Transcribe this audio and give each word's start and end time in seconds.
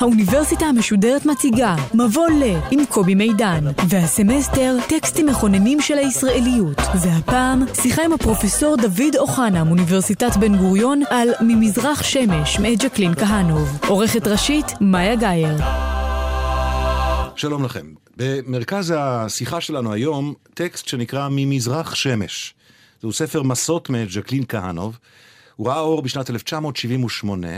האוניברסיטה 0.00 0.66
המשודרת 0.66 1.26
מציגה 1.26 1.76
מבוא 1.94 2.28
ל 2.28 2.42
עם 2.70 2.86
קובי 2.86 3.14
מידן, 3.14 3.64
והסמסטר 3.88 4.76
טקסטים 4.88 5.26
מכוננים 5.26 5.80
של 5.80 5.98
הישראליות. 5.98 6.78
והפעם 7.02 7.64
שיחה 7.74 8.02
עם 8.04 8.12
הפרופסור 8.12 8.76
דוד 8.76 9.16
אוחנה 9.18 9.64
מאוניברסיטת 9.64 10.36
בן 10.36 10.56
גוריון 10.56 11.02
על 11.10 11.28
ממזרח 11.40 12.02
שמש 12.02 12.58
מאת 12.58 12.82
ג'קלין 12.82 13.14
כהנוב. 13.14 13.78
עורכת 13.88 14.26
ראשית 14.26 14.66
מאיה 14.80 15.16
גאייר. 15.16 15.56
שלום 17.36 17.64
לכם. 17.64 17.86
במרכז 18.16 18.94
השיחה 18.96 19.60
שלנו 19.60 19.92
היום, 19.92 20.34
טקסט 20.54 20.88
שנקרא 20.88 21.28
ממזרח 21.30 21.94
שמש. 21.94 22.54
זהו 23.02 23.12
ספר 23.12 23.42
מסות 23.42 23.90
מאת 23.90 24.10
ז'קלין 24.10 24.44
כהנוב. 24.48 24.98
הוא 25.56 25.68
ראה 25.68 25.80
אור 25.80 26.02
בשנת 26.02 26.30
1978, 26.30 27.48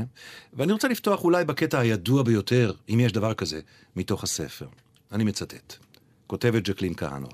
ואני 0.53 0.73
רוצה 0.73 0.89
לפתוח 0.89 1.25
אולי 1.25 1.45
בקטע 1.45 1.79
הידוע 1.79 2.23
ביותר, 2.23 2.73
אם 2.89 3.01
יש 3.01 3.13
דבר 3.13 3.35
כזה, 3.35 3.61
מתוך 3.97 4.25
הספר. 4.25 4.67
אני 5.13 5.25
מצטט. 5.25 5.77
כותבת 6.27 6.63
ג'קלין 6.63 6.95
כהנוב: 6.97 7.33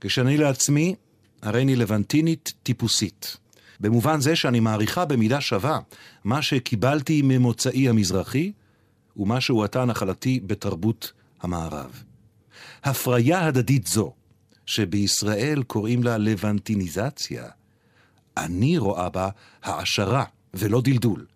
כשאני 0.00 0.36
לעצמי, 0.36 0.94
הריני 1.42 1.76
לבנטינית 1.76 2.52
טיפוסית. 2.62 3.36
במובן 3.80 4.20
זה 4.20 4.36
שאני 4.36 4.60
מעריכה 4.60 5.04
במידה 5.04 5.40
שווה 5.40 5.78
מה 6.24 6.42
שקיבלתי 6.42 7.22
ממוצאי 7.24 7.88
המזרחי, 7.88 8.52
ומה 9.16 9.40
שהואטה 9.40 9.84
נחלתי 9.84 10.40
בתרבות 10.46 11.12
המערב. 11.42 12.02
הפריה 12.84 13.46
הדדית 13.46 13.86
זו, 13.86 14.12
שבישראל 14.70 15.62
קוראים 15.66 16.02
לה 16.02 16.18
לבנטיניזציה, 16.18 17.44
אני 18.36 18.78
רואה 18.78 19.08
בה 19.08 19.28
העשרה 19.62 20.24
ולא 20.54 20.80
דלדול. 20.80 21.26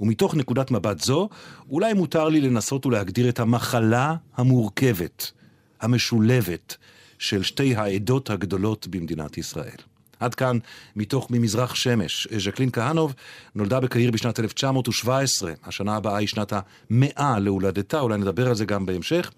ומתוך 0.00 0.34
נקודת 0.34 0.70
מבט 0.70 1.00
זו, 1.00 1.28
אולי 1.70 1.94
מותר 1.94 2.28
לי 2.28 2.40
לנסות 2.40 2.86
ולהגדיר 2.86 3.28
את 3.28 3.40
המחלה 3.40 4.14
המורכבת, 4.36 5.32
המשולבת, 5.80 6.76
של 7.18 7.42
שתי 7.42 7.74
העדות 7.76 8.30
הגדולות 8.30 8.86
במדינת 8.86 9.38
ישראל. 9.38 9.78
עד 10.20 10.34
כאן, 10.34 10.58
מתוך 10.96 11.30
ממזרח 11.30 11.74
שמש. 11.74 12.28
ז'קלין 12.38 12.70
כהנוב 12.72 13.14
נולדה 13.54 13.80
בקהיר 13.80 14.10
בשנת 14.10 14.40
1917, 14.40 15.52
השנה 15.64 15.96
הבאה 15.96 16.16
היא 16.16 16.28
שנת 16.28 16.52
המאה 16.52 17.38
להולדתה, 17.38 18.00
אולי 18.00 18.18
נדבר 18.18 18.48
על 18.48 18.54
זה 18.54 18.64
גם 18.64 18.86
בהמשך. 18.86 19.30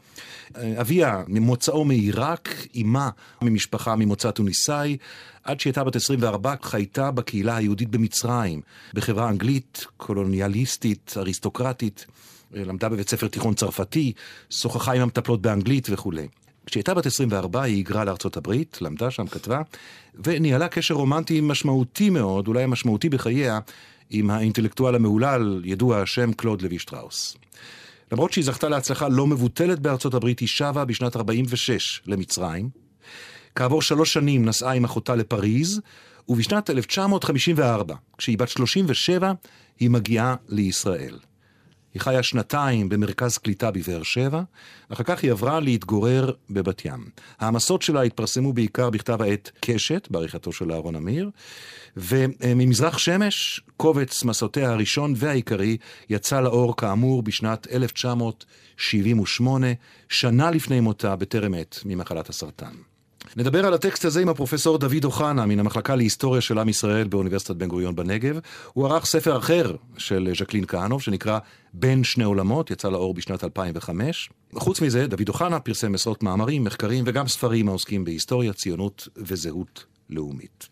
אביה, 0.55 1.22
ממוצאו 1.28 1.84
מעיראק, 1.84 2.48
אמה 2.83 3.11
ממשפחה 3.42 3.97
ממוצא 3.97 4.31
טוניסאי, 4.31 4.97
עד 5.45 5.61
שהייתה 5.61 5.84
בת 5.84 5.97
24 5.97 6.55
חייתה 6.62 7.11
בקהילה 7.11 7.56
היהודית 7.56 7.89
במצרים, 7.89 8.61
בחברה 8.94 9.28
אנגלית, 9.28 9.87
קולוניאליסטית, 9.97 11.15
אריסטוקרטית. 11.17 12.06
למדה 12.53 12.89
בבית 12.89 13.09
ספר 13.09 13.28
תיכון 13.28 13.55
צרפתי, 13.55 14.12
שוחחה 14.50 14.92
עם 14.92 15.03
המטפלות 15.03 15.42
באנגלית 15.42 15.89
וכולי. 15.91 16.28
כשהייתה 16.66 16.94
בת 16.94 17.06
24 17.06 17.62
היא 17.62 17.77
היגרה 17.77 18.05
לארצות 18.05 18.36
הברית, 18.36 18.78
למדה 18.80 19.11
שם, 19.11 19.27
כתבה, 19.27 19.62
וניהלה 20.25 20.69
קשר 20.69 20.94
רומנטי 20.94 21.41
משמעותי 21.41 22.11
מאוד, 22.11 22.48
אולי 22.48 22.62
המשמעותי 22.62 23.08
בחייה, 23.08 23.58
עם 24.11 24.30
האינטלקטואל 24.30 24.94
המהולל, 24.94 25.62
ידוע 25.64 26.03
השם 26.03 26.33
קלוד 26.33 26.62
לוי 26.62 26.78
שטראוס. 26.78 27.36
למרות 28.12 28.33
שהיא 28.33 28.44
זכתה 28.44 28.69
להצלחה 28.69 29.08
לא 29.08 29.27
מבוטלת 29.27 29.78
בארצות 29.78 30.14
הברית, 30.14 30.38
היא 30.38 30.48
שבה 30.48 30.84
בשנת 30.84 31.16
46 31.16 32.03
למצרים. 32.06 32.69
כעבור 33.55 33.83
שלוש 33.83 34.12
שנים 34.12 34.44
נסעה 34.44 34.72
עם 34.72 34.84
אחותה 34.84 35.14
לפריז, 35.14 35.81
ובשנת 36.28 36.70
1954, 36.70 37.94
כשהיא 38.19 38.38
בת 38.38 38.48
37, 38.48 39.33
היא 39.81 39.91
מגיעה 39.91 40.34
לישראל. 40.48 41.19
היא 41.95 42.03
חיה 42.03 42.23
שנתיים 42.23 42.89
במרכז 42.89 43.39
קליטה 43.39 43.71
בבאר 43.71 44.03
שבע, 44.03 44.43
אחר 44.89 45.05
כך 45.05 45.23
היא 45.23 45.31
עברה 45.31 45.61
להתגורר 45.61 46.33
בבת 46.51 46.84
ים. 46.84 47.09
העמסות 47.39 47.83
שלה 47.83 48.03
התפרסמו 48.03 48.53
בעיקר 48.53 48.91
בכתב 48.91 49.23
העת 49.23 49.51
קשת, 49.61 50.09
בעריכתו 50.11 50.53
של 50.53 50.73
אהרון 50.73 50.97
אמיר, 50.97 51.31
וממזרח 51.97 52.99
שמש, 52.99 53.61
קובץ 53.77 54.25
מסעותיה 54.25 54.71
הראשון 54.71 55.15
והעיקרי, 55.17 55.77
יצא 56.11 56.41
לאור 56.41 56.77
כאמור 56.77 57.23
בשנת 57.23 57.67
1978, 57.73 59.67
שנה 60.09 60.50
לפני 60.50 60.81
מותה 60.81 61.17
בטרם 61.17 61.55
עת 61.55 61.81
ממחלת 61.84 62.29
הסרטן. 62.29 62.90
נדבר 63.36 63.66
על 63.66 63.75
הטקסט 63.75 64.04
הזה 64.04 64.20
עם 64.20 64.28
הפרופסור 64.28 64.78
דוד 64.78 65.04
אוחנה 65.04 65.47
מן 65.47 65.60
המחלקה 65.60 65.97
להיסטוריה 65.97 66.41
של 66.41 66.58
עם 66.58 66.69
ישראל 66.69 67.08
באוניברסיטת 67.08 67.56
בן 67.56 67.69
גוריון 67.69 67.97
בנגב. 67.97 68.38
הוא 68.72 68.86
ערך 68.86 69.06
ספר 69.06 69.38
אחר 69.38 69.75
של 69.98 70.32
ז'קלין 70.38 70.64
כהנוב 70.69 71.03
שנקרא 71.03 71.38
בין 71.72 72.04
שני 72.04 72.25
עולמות, 72.25 72.70
יצא 72.70 72.88
לאור 72.88 73.14
בשנת 73.14 73.44
2005. 73.44 74.31
חוץ 74.54 74.81
מזה, 74.81 75.06
דוד 75.06 75.28
אוחנה 75.28 75.60
פרסם 75.60 75.94
עשרות 75.94 76.22
מאמרים, 76.22 76.64
מחקרים 76.64 77.04
וגם 77.06 77.28
ספרים 77.28 77.69
העוסקים 77.69 78.04
בהיסטוריה, 78.04 78.53
ציונות 78.53 79.08
וזהות 79.16 79.84
לאומית. 80.10 80.69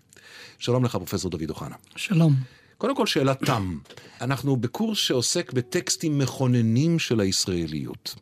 שלום 0.59 0.85
לך, 0.85 0.97
פרופסור 0.97 1.31
דוד 1.31 1.51
אוחנה. 1.51 1.77
שלום. 1.97 2.35
קודם 2.79 2.97
כל, 2.97 3.07
שאלת 3.07 3.45
תם. 3.45 3.79
אנחנו 4.21 4.57
בקורס 4.57 4.99
שעוסק 4.99 5.53
בטקסטים 5.53 6.19
מכוננים 6.19 6.99
של 6.99 7.21
הישראליות. 7.21 8.15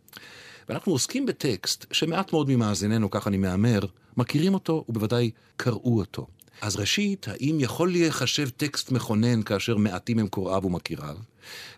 ואנחנו 0.69 0.93
עוסקים 0.93 1.27
בטקסט 1.27 1.87
שמעט 1.93 2.33
מאוד 2.33 2.51
ממאזיננו, 2.51 3.11
כך 3.11 3.29
אני 3.29 3.37
מהמר, 3.37 3.81
מכירים 4.17 4.55
אותו 4.55 4.85
ובוודאי 4.89 5.31
קראו 5.57 5.99
אותו. 5.99 6.27
אז 6.63 6.77
ראשית, 6.77 7.27
האם 7.29 7.57
יכול 7.61 7.91
להיחשב 7.91 8.49
טקסט 8.49 8.91
מכונן 8.91 9.43
כאשר 9.43 9.77
מעטים 9.77 10.19
הם 10.19 10.29
קוראיו 10.29 10.65
ומכיריו? 10.65 11.17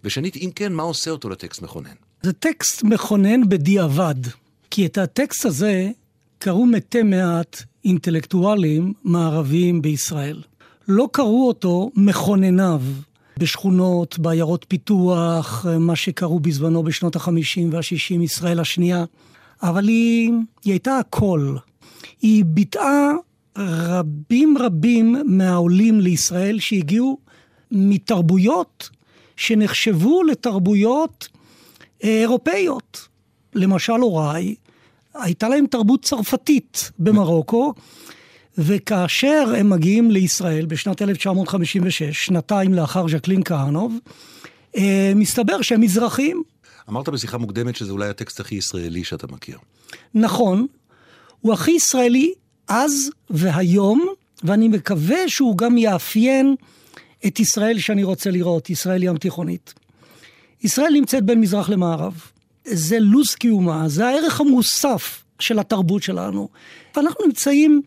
ושנית, 0.05 0.37
אם 0.37 0.51
כן, 0.55 0.73
מה 0.73 0.83
עושה 0.83 1.11
אותו 1.11 1.29
לטקסט 1.29 1.63
מכונן? 1.63 1.95
זה 2.23 2.33
טקסט 2.33 2.83
מכונן 2.83 3.49
בדיעבד, 3.49 4.15
כי 4.71 4.87
את 4.87 4.99
הטקסט 4.99 5.47
הזה 5.47 5.91
קראו 6.39 6.67
מתי 6.67 7.03
מעט 7.03 7.63
אינטלקטואלים 7.85 8.93
מערביים 9.05 9.83
בישראל. 9.83 10.43
לא 10.89 11.09
קראו 11.13 11.49
אותו 11.49 11.91
מכונניו 11.97 12.83
בשכונות, 13.39 14.19
בעיירות 14.19 14.65
פיתוח, 14.69 15.67
מה 15.81 15.97
שקראו 15.97 16.41
בזמנו 16.41 16.83
בשנות 16.83 17.17
ה-50 17.17 17.31
וה-60, 17.71 18.23
ישראל 18.23 18.61
השנייה, 18.61 19.05
אבל 19.63 19.89
היא, 19.89 20.33
היא 20.65 20.73
הייתה 20.73 20.99
הכל. 20.99 21.57
היא 22.23 22.45
ביטאה 22.45 23.11
רבים 23.59 24.59
רבים 24.59 25.17
מהעולים 25.25 26.01
לישראל 26.01 26.59
שהגיעו 26.59 27.19
מתרבויות 27.71 28.91
שנחשבו 29.37 30.23
לתרבויות 30.23 31.29
אה, 32.05 32.21
אירופאיות. 32.21 33.09
למשל 33.55 33.93
הוריי, 33.93 34.55
הייתה 35.15 35.49
להם 35.49 35.67
תרבות 35.67 36.05
צרפתית 36.05 36.91
במרוקו, 36.99 37.75
וכאשר 38.59 39.55
הם 39.57 39.71
מגיעים 39.71 40.11
לישראל 40.11 40.67
בשנת 40.67 41.03
1956, 41.03 42.27
שנתיים 42.27 42.75
לאחר 42.75 43.09
ז'קלין 43.09 43.43
כהנוב, 43.45 43.99
אה, 44.77 45.13
מסתבר 45.15 45.63
שהם 45.63 45.81
מזרחים. 45.81 46.43
אמרת 46.89 47.09
בשיחה 47.09 47.39
מוקדמת 47.39 47.77
שזה 47.77 47.93
אולי 47.93 48.09
הטקסט 48.09 48.41
הכי 48.41 48.55
ישראלי 48.55 49.05
שאתה 49.05 49.27
מכיר. 49.27 49.59
נכון, 50.15 50.67
הוא 51.41 51.53
הכי 51.53 51.71
ישראלי 51.71 52.33
אז 52.69 53.11
והיום, 53.31 54.07
ואני 54.43 54.69
מקווה 54.69 55.29
שהוא 55.29 55.57
גם 55.57 55.79
יאפיין 55.79 56.55
את 57.27 57.41
ישראל 57.41 57.79
שאני 57.79 58.05
רוצה 58.05 58.31
לראות, 58.31 58.71
ישראל 58.71 59.03
ים 59.03 59.17
תיכונית. 59.19 59.75
ישראל 60.63 60.93
נמצאת 60.93 61.25
בין 61.25 61.41
מזרח 61.41 61.69
למערב. 61.69 62.21
זה 62.65 62.99
לו"ז 63.01 63.35
קיומה, 63.35 63.89
זה 63.89 64.07
הערך 64.07 64.41
המוסף 64.41 65.25
של 65.39 65.59
התרבות 65.59 66.03
שלנו. 66.03 66.49
ואנחנו 66.97 67.27
נמצאים 67.27 67.83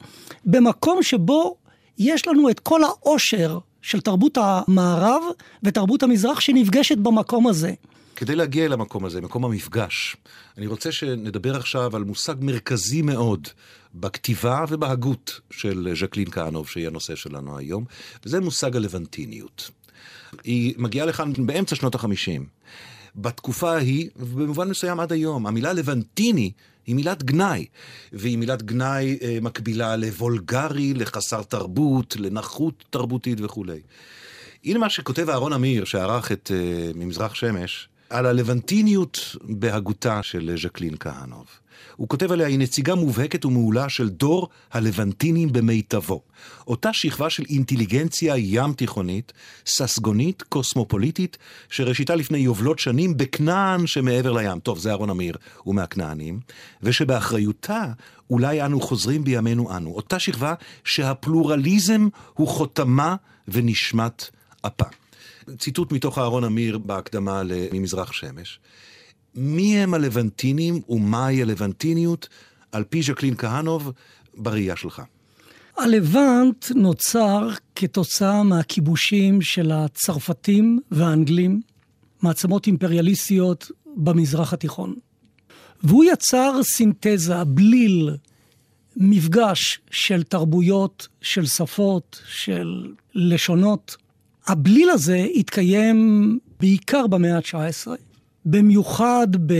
במקום 0.45 1.03
שבו 1.03 1.55
יש 1.97 2.27
לנו 2.27 2.49
את 2.49 2.59
כל 2.59 2.83
העושר 2.83 3.59
של 3.81 4.01
תרבות 4.01 4.37
המערב 4.41 5.21
ותרבות 5.63 6.03
המזרח 6.03 6.39
שנפגשת 6.39 6.97
במקום 6.97 7.47
הזה. 7.47 7.73
כדי 8.15 8.35
להגיע 8.35 8.65
אל 8.65 8.73
המקום 8.73 9.05
הזה, 9.05 9.21
מקום 9.21 9.45
המפגש, 9.45 10.15
אני 10.57 10.67
רוצה 10.67 10.91
שנדבר 10.91 11.55
עכשיו 11.55 11.95
על 11.95 12.03
מושג 12.03 12.35
מרכזי 12.41 13.01
מאוד 13.01 13.47
בכתיבה 13.95 14.65
ובהגות 14.69 15.39
של 15.51 15.93
ז'קלין 15.99 16.31
כהנוב, 16.31 16.67
שהיא 16.67 16.87
הנושא 16.87 17.15
שלנו 17.15 17.57
היום, 17.57 17.85
וזה 18.25 18.39
מושג 18.39 18.75
הלבנטיניות. 18.75 19.69
היא 20.43 20.73
מגיעה 20.77 21.05
לכאן 21.05 21.33
באמצע 21.37 21.75
שנות 21.75 21.95
החמישים. 21.95 22.45
בתקופה 23.15 23.71
ההיא, 23.71 24.09
ובמובן 24.15 24.69
מסוים 24.69 24.99
עד 24.99 25.11
היום, 25.11 25.47
המילה 25.47 25.73
לבנטיני 25.73 26.51
היא 26.87 26.95
מילת 26.95 27.23
גנאי, 27.23 27.65
והיא 28.13 28.37
מילת 28.37 28.63
גנאי 28.63 29.17
אה, 29.21 29.37
מקבילה 29.41 29.95
לוולגרי, 29.95 30.93
לחסר 30.93 31.43
תרבות, 31.43 32.15
לנחות 32.19 32.83
תרבותית 32.89 33.41
וכולי. 33.41 33.79
הנה 34.65 34.79
מה 34.79 34.89
שכותב 34.89 35.29
אהרון 35.29 35.53
אמיר, 35.53 35.85
שערך 35.85 36.31
את 36.31 36.51
אה, 36.53 36.91
ממזרח 36.95 37.33
שמש, 37.33 37.89
על 38.11 38.25
הלבנטיניות 38.25 39.35
בהגותה 39.43 40.23
של 40.23 40.55
ז'קלין 40.63 40.95
כהנוב. 40.99 41.45
הוא 41.95 42.07
כותב 42.07 42.31
עליה, 42.31 42.47
היא 42.47 42.59
נציגה 42.59 42.95
מובהקת 42.95 43.45
ומעולה 43.45 43.89
של 43.89 44.09
דור 44.09 44.49
הלבנטינים 44.71 45.53
במיטבו. 45.53 46.21
אותה 46.67 46.93
שכבה 46.93 47.29
של 47.29 47.43
אינטליגנציה 47.49 48.37
ים 48.37 48.73
תיכונית, 48.73 49.33
ססגונית, 49.65 50.41
קוסמופוליטית, 50.41 51.37
שראשיתה 51.69 52.15
לפני 52.15 52.37
יובלות 52.37 52.79
שנים 52.79 53.17
בכנען 53.17 53.87
שמעבר 53.87 54.31
לים. 54.31 54.59
טוב, 54.59 54.79
זה 54.79 54.89
אהרון 54.89 55.09
אמיר, 55.09 55.37
הוא 55.63 55.75
מהכנענים. 55.75 56.39
ושבאחריותה 56.83 57.85
אולי 58.29 58.65
אנו 58.65 58.81
חוזרים 58.81 59.23
בימינו 59.23 59.77
אנו. 59.77 59.91
אותה 59.91 60.19
שכבה 60.19 60.53
שהפלורליזם 60.83 62.07
הוא 62.33 62.47
חותמה 62.47 63.15
ונשמת 63.47 64.29
אפה. 64.67 65.00
ציטוט 65.57 65.91
מתוך 65.91 66.17
אהרון 66.17 66.43
אמיר 66.43 66.77
בהקדמה 66.77 67.41
ממזרח 67.73 68.11
שמש. 68.11 68.59
מי 69.35 69.77
הם 69.77 69.93
הלבנטינים 69.93 70.81
ומהי 70.89 71.41
הלבנטיניות, 71.41 72.29
על 72.71 72.83
פי 72.83 73.01
ז'קלין 73.01 73.35
כהנוב, 73.37 73.91
בראייה 74.37 74.75
שלך? 74.75 75.01
הלבנט 75.77 76.65
נוצר 76.75 77.49
כתוצאה 77.75 78.43
מהכיבושים 78.43 79.41
של 79.41 79.71
הצרפתים 79.71 80.79
והאנגלים, 80.91 81.61
מעצמות 82.21 82.67
אימפריאליסטיות 82.67 83.71
במזרח 83.95 84.53
התיכון. 84.53 84.95
והוא 85.83 86.03
יצר 86.03 86.59
סינתזה, 86.63 87.43
בליל, 87.43 88.09
מפגש 88.97 89.79
של 89.91 90.23
תרבויות, 90.23 91.07
של 91.21 91.45
שפות, 91.45 92.21
של 92.27 92.93
לשונות. 93.15 93.97
הבליל 94.47 94.89
הזה 94.89 95.25
התקיים 95.35 96.39
בעיקר 96.59 97.07
במאה 97.07 97.37
ה-19, 97.37 97.87
במיוחד 98.45 99.27
ב... 99.45 99.53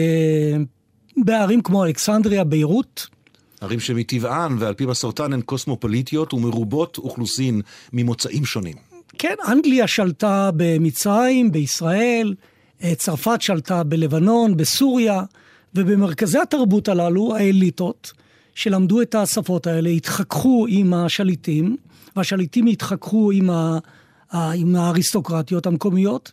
בערים 1.18 1.62
כמו 1.62 1.86
אלכסנדריה, 1.86 2.44
ביירות. 2.44 3.08
ערים 3.62 3.80
שמטבען 3.80 4.56
ועל 4.60 4.74
פי 4.74 4.86
מסורתן 4.86 5.34
הן 5.34 5.42
קוסמופוליטיות 5.42 6.34
ומרובות 6.34 6.98
אוכלוסין 6.98 7.62
ממוצאים 7.94 8.46
שונים. 8.46 8.76
כן, 9.18 9.36
אנגליה 9.48 9.88
שלטה 9.88 10.50
במצרים, 10.56 11.52
בישראל, 11.52 12.36
אה, 12.84 12.96
צרפת 12.96 13.42
שלטה 13.42 13.84
בלבנון, 13.84 14.58
בסוריה, 14.58 15.24
ובמרכזי 15.76 16.40
התרבות 16.40 16.88
הללו, 16.88 17.36
האליטות, 17.36 18.12
שלמדו 18.56 19.02
את 19.02 19.16
השפות 19.16 19.68
האלה, 19.68 19.90
התחככו 19.90 20.66
עם 20.70 20.94
השליטים, 20.94 21.78
והשליטים 22.16 22.68
התחככו 22.68 23.32
עם, 23.32 23.50
ה, 23.50 23.78
עם 24.34 24.76
האריסטוקרטיות 24.76 25.68
המקומיות, 25.68 26.32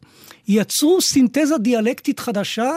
יצרו 0.49 1.01
סינתזה 1.01 1.59
דיאלקטית 1.59 2.21
חדשה 2.21 2.71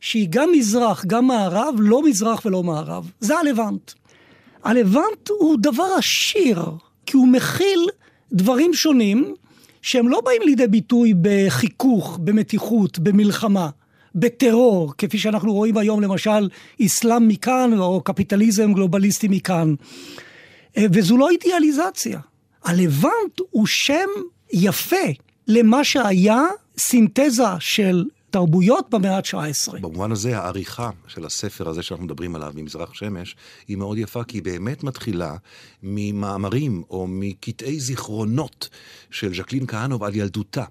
שהיא 0.00 0.26
גם 0.30 0.52
מזרח, 0.52 1.04
גם 1.06 1.26
מערב, 1.26 1.74
לא 1.78 2.02
מזרח 2.02 2.42
ולא 2.46 2.62
מערב. 2.62 3.10
זה 3.20 3.38
הלבנט. 3.38 3.92
הלבנט 4.64 5.28
הוא 5.28 5.56
דבר 5.60 5.86
עשיר, 5.98 6.62
כי 7.06 7.16
הוא 7.16 7.28
מכיל 7.28 7.88
דברים 8.32 8.74
שונים 8.74 9.34
שהם 9.82 10.08
לא 10.08 10.20
באים 10.20 10.42
לידי 10.44 10.66
ביטוי 10.66 11.14
בחיכוך, 11.22 12.18
במתיחות, 12.24 12.98
במלחמה, 12.98 13.68
בטרור, 14.14 14.94
כפי 14.98 15.18
שאנחנו 15.18 15.52
רואים 15.52 15.76
היום 15.76 16.00
למשל 16.00 16.48
אסלאם 16.82 17.28
מכאן 17.28 17.78
או 17.78 18.00
קפיטליזם 18.00 18.72
גלובליסטי 18.72 19.28
מכאן. 19.28 19.74
אה, 20.76 20.84
וזו 20.92 21.16
לא 21.16 21.30
אידיאליזציה. 21.30 22.20
הלבנט 22.64 23.40
הוא 23.50 23.66
שם 23.66 24.08
יפה 24.52 25.06
למה 25.48 25.84
שהיה 25.84 26.42
סינתזה 26.78 27.44
של 27.60 28.04
תרבויות 28.32 28.90
במאה 28.90 29.16
ה-19. 29.16 29.80
במובן 29.80 30.12
הזה 30.12 30.38
העריכה 30.38 30.90
של 31.06 31.26
הספר 31.26 31.68
הזה 31.68 31.82
שאנחנו 31.82 32.04
מדברים 32.04 32.34
עליו, 32.34 32.52
ממזרח 32.54 32.94
שמש, 32.94 33.36
היא 33.68 33.76
מאוד 33.76 33.98
יפה, 33.98 34.24
כי 34.24 34.36
היא 34.36 34.42
באמת 34.42 34.84
מתחילה 34.84 35.36
ממאמרים 35.82 36.82
או 36.90 37.06
מקטעי 37.08 37.80
זיכרונות 37.80 38.68
של 39.10 39.34
ז'קלין 39.34 39.66
כהנוב 39.66 40.02
על 40.02 40.14
ילדותה. 40.14 40.64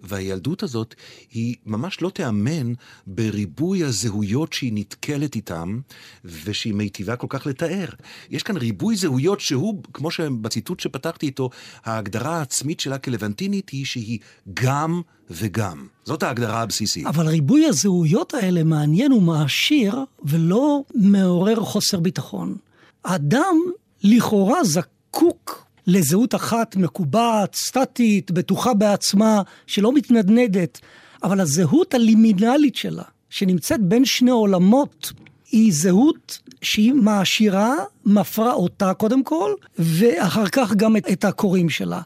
והילדות 0.00 0.62
הזאת 0.62 0.94
היא 1.30 1.56
ממש 1.66 2.02
לא 2.02 2.10
תיאמן 2.10 2.72
בריבוי 3.06 3.84
הזהויות 3.84 4.52
שהיא 4.52 4.72
נתקלת 4.74 5.34
איתם, 5.34 5.80
ושהיא 6.24 6.74
מיטיבה 6.74 7.16
כל 7.16 7.26
כך 7.30 7.46
לתאר. 7.46 7.88
יש 8.30 8.42
כאן 8.42 8.56
ריבוי 8.56 8.96
זהויות 8.96 9.40
שהוא, 9.40 9.82
כמו 9.92 10.10
שבציטוט 10.10 10.80
שפתחתי 10.80 11.26
איתו, 11.26 11.50
ההגדרה 11.84 12.38
העצמית 12.38 12.80
שלה 12.80 12.98
כלבנטינית 12.98 13.68
היא 13.68 13.84
שהיא 13.84 14.18
גם 14.54 15.02
וגם. 15.30 15.86
זאת 16.04 16.22
ההגדרה 16.22 16.60
הבסיסית. 16.62 17.06
אבל 17.06 17.26
ריבוי 17.28 17.66
הזהויות 17.66 18.34
האלה 18.34 18.64
מעניין 18.64 19.12
ומעשיר, 19.12 19.98
ולא 20.24 20.82
מעורר 20.94 21.60
חוסר 21.60 22.00
ביטחון. 22.00 22.56
האדם 23.04 23.56
לכאורה 24.02 24.64
זקוק 24.64 25.66
לזהות 25.86 26.34
אחת 26.34 26.76
מקובעת, 26.76 27.54
סטטית, 27.54 28.30
בטוחה 28.30 28.74
בעצמה, 28.74 29.42
שלא 29.66 29.92
מתנדנדת, 29.92 30.80
אבל 31.22 31.40
הזהות 31.40 31.94
הלימינלית 31.94 32.76
שלה, 32.76 33.02
שנמצאת 33.30 33.80
בין 33.80 34.04
שני 34.04 34.30
עולמות, 34.30 35.12
היא 35.54 35.72
זהות 35.72 36.38
שהיא 36.62 36.92
מעשירה, 36.92 37.74
מפרה 38.06 38.52
אותה 38.52 38.94
קודם 38.94 39.24
כל, 39.24 39.52
ואחר 39.78 40.46
כך 40.46 40.74
גם 40.74 40.96
את, 40.96 41.10
את 41.12 41.24
הקוראים 41.24 41.70
שלה. 41.70 42.00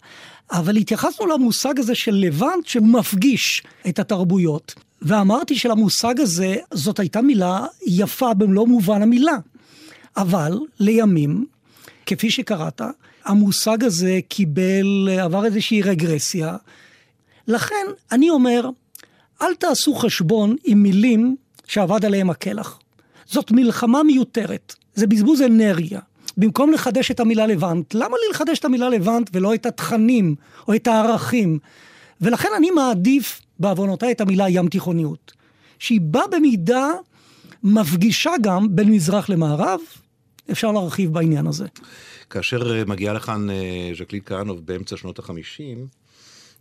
אבל 0.51 0.77
התייחסנו 0.77 1.27
למושג 1.27 1.79
הזה 1.79 1.95
של 1.95 2.15
לבנט 2.15 2.67
שמפגיש 2.67 3.63
את 3.89 3.99
התרבויות. 3.99 4.75
ואמרתי 5.03 5.59
שלמושג 5.59 6.21
הזה, 6.21 6.57
זאת 6.75 6.99
הייתה 6.99 7.21
מילה 7.23 7.67
יפה 7.87 8.35
במלוא 8.35 8.67
מובן 8.67 9.03
המילה. 9.03 9.37
אבל 10.17 10.59
לימים, 10.81 11.47
כפי 12.07 12.31
שקראת, 12.31 12.81
המושג 13.25 13.85
הזה 13.85 14.19
קיבל, 14.29 15.09
עבר 15.23 15.45
איזושהי 15.45 15.83
רגרסיה. 15.83 16.57
לכן, 17.47 17.87
אני 18.13 18.31
אומר, 18.31 18.69
אל 19.43 19.55
תעשו 19.55 19.95
חשבון 19.95 20.57
עם 20.65 20.83
מילים 20.83 21.37
שאבד 21.67 22.05
עליהם 22.05 22.31
הקלח. 22.31 22.79
זאת 23.29 23.51
מלחמה 23.51 24.03
מיותרת, 24.03 24.75
זה 24.95 25.07
בזבוז 25.07 25.43
אנרגיה. 25.43 26.01
במקום 26.37 26.73
לחדש 26.73 27.11
את 27.11 27.21
המילה 27.21 27.47
לבנט, 27.47 27.95
למה 27.95 28.17
לי 28.17 28.31
לחדש 28.31 28.59
את 28.59 28.65
המילה 28.65 28.89
לבנט 28.89 29.31
ולא 29.33 29.55
את 29.55 29.67
התכנים 29.67 30.35
או 30.69 30.75
את 30.75 30.87
הערכים? 30.87 31.59
ולכן 32.21 32.49
אני 32.57 32.71
מעדיף 32.71 33.41
בעוונותיי 33.59 34.13
את 34.13 34.21
המילה 34.21 34.49
ים 34.49 34.69
תיכוניות, 34.69 35.33
שהיא 35.79 36.01
באה 36.01 36.29
במידה 36.29 36.89
מפגישה 37.63 38.31
גם 38.43 38.77
בין 38.77 38.91
מזרח 38.91 39.29
למערב, 39.29 39.81
אפשר 40.51 40.73
להרחיב 40.73 41.13
בעניין 41.13 41.47
הזה. 41.47 41.67
כאשר 42.31 42.77
אה, 42.77 42.85
מגיעה 42.85 43.15
לכאן 43.15 43.51
אה, 43.51 43.91
ז'קלין 43.99 44.23
כהנוב 44.27 44.67
באמצע 44.67 44.97
שנות 44.97 45.19
החמישים, 45.19 45.87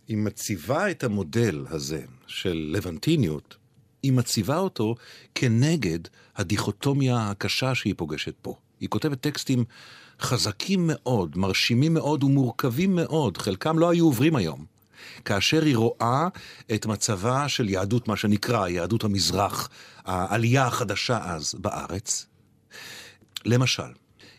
היא 0.08 0.16
מציבה 0.16 0.90
את 0.90 1.04
המודל 1.04 1.64
הזה 1.70 2.00
של 2.26 2.70
לבנטיניות, 2.72 3.56
היא 4.02 4.12
מציבה 4.12 4.58
אותו 4.58 4.94
כנגד 5.34 5.98
הדיכוטומיה 6.36 7.30
הקשה 7.30 7.74
שהיא 7.74 7.94
פוגשת 7.96 8.34
פה. 8.42 8.54
היא 8.80 8.88
כותבת 8.88 9.20
טקסטים 9.20 9.64
חזקים 10.20 10.90
מאוד, 10.92 11.38
מרשימים 11.38 11.94
מאוד 11.94 12.24
ומורכבים 12.24 12.96
מאוד, 12.96 13.36
חלקם 13.38 13.78
לא 13.78 13.90
היו 13.90 14.04
עוברים 14.04 14.36
היום. 14.36 14.64
כאשר 15.24 15.62
היא 15.62 15.76
רואה 15.76 16.28
את 16.74 16.86
מצבה 16.86 17.48
של 17.48 17.68
יהדות, 17.68 18.08
מה 18.08 18.16
שנקרא 18.16 18.68
יהדות 18.68 19.04
המזרח, 19.04 19.68
העלייה 20.04 20.66
החדשה 20.66 21.20
אז 21.24 21.54
בארץ. 21.58 22.26
למשל, 23.44 23.92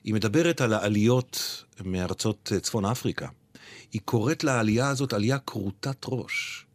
היא 0.04 0.14
מדברת 0.14 0.62
על 0.62 0.74
העליות 0.74 1.64
מארצות 1.86 2.52
צפון 2.62 2.86
אפריקה. 2.86 3.28
היא 3.92 4.02
קוראת 4.06 4.44
לעלייה 4.44 4.90
הזאת 4.90 5.14
עלייה 5.14 5.40
כרותת 5.40 6.06
ראש. 6.06 6.66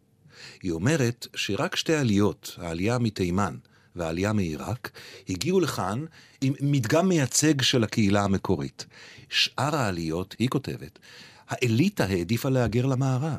היא 0.64 0.72
אומרת 0.72 1.26
שרק 1.36 1.76
שתי 1.76 1.94
עליות, 1.94 2.56
העלייה 2.58 2.98
מתימן 2.98 3.54
והעלייה 3.96 4.32
מעיראק, 4.32 4.90
הגיעו 5.28 5.60
לכאן 5.60 6.04
עם 6.40 6.52
מדגם 6.60 7.08
מייצג 7.08 7.62
של 7.62 7.84
הקהילה 7.84 8.24
המקורית. 8.24 8.86
שאר 9.30 9.76
העליות, 9.76 10.36
היא 10.38 10.48
כותבת, 10.48 10.98
האליטה 11.48 12.04
העדיפה 12.04 12.48
להגר 12.48 12.86
למערב. 12.86 13.38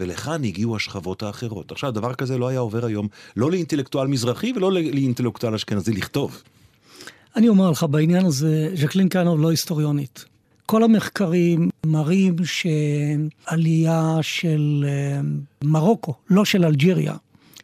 ולכאן 0.00 0.44
הגיעו 0.44 0.76
השכבות 0.76 1.22
האחרות. 1.22 1.72
עכשיו, 1.72 1.90
דבר 1.90 2.14
כזה 2.14 2.38
לא 2.38 2.48
היה 2.48 2.60
עובר 2.60 2.86
היום, 2.86 3.08
לא 3.36 3.50
לאינטלקטואל 3.50 4.06
מזרחי 4.06 4.52
ולא 4.56 4.72
לאינטלקטואל 4.72 5.54
אשכנזי 5.54 5.92
לכתוב. 5.92 6.42
אני 7.36 7.48
אומר 7.48 7.70
לך, 7.70 7.86
בעניין 7.90 8.26
הזה, 8.26 8.70
ז'קלין 8.74 9.08
קיינוב 9.08 9.40
לא 9.40 9.50
היסטוריונית. 9.50 10.33
כל 10.66 10.82
המחקרים 10.82 11.70
מראים 11.86 12.36
שעלייה 12.44 14.18
של 14.22 14.84
אה, 14.88 15.20
מרוקו, 15.64 16.14
לא 16.30 16.44
של 16.44 16.64
אלג'יריה, 16.64 17.14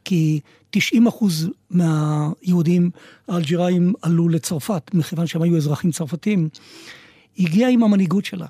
כי 0.04 0.40
90 0.70 1.06
אחוז 1.06 1.48
מהיהודים 1.70 2.90
האלג'יראים 3.28 3.92
עלו 4.02 4.28
לצרפת, 4.28 4.90
מכיוון 4.94 5.26
שהם 5.26 5.42
היו 5.42 5.56
אזרחים 5.56 5.90
צרפתים, 5.90 6.48
הגיעה 7.38 7.70
עם 7.70 7.82
המנהיגות 7.82 8.24
שלה. 8.24 8.46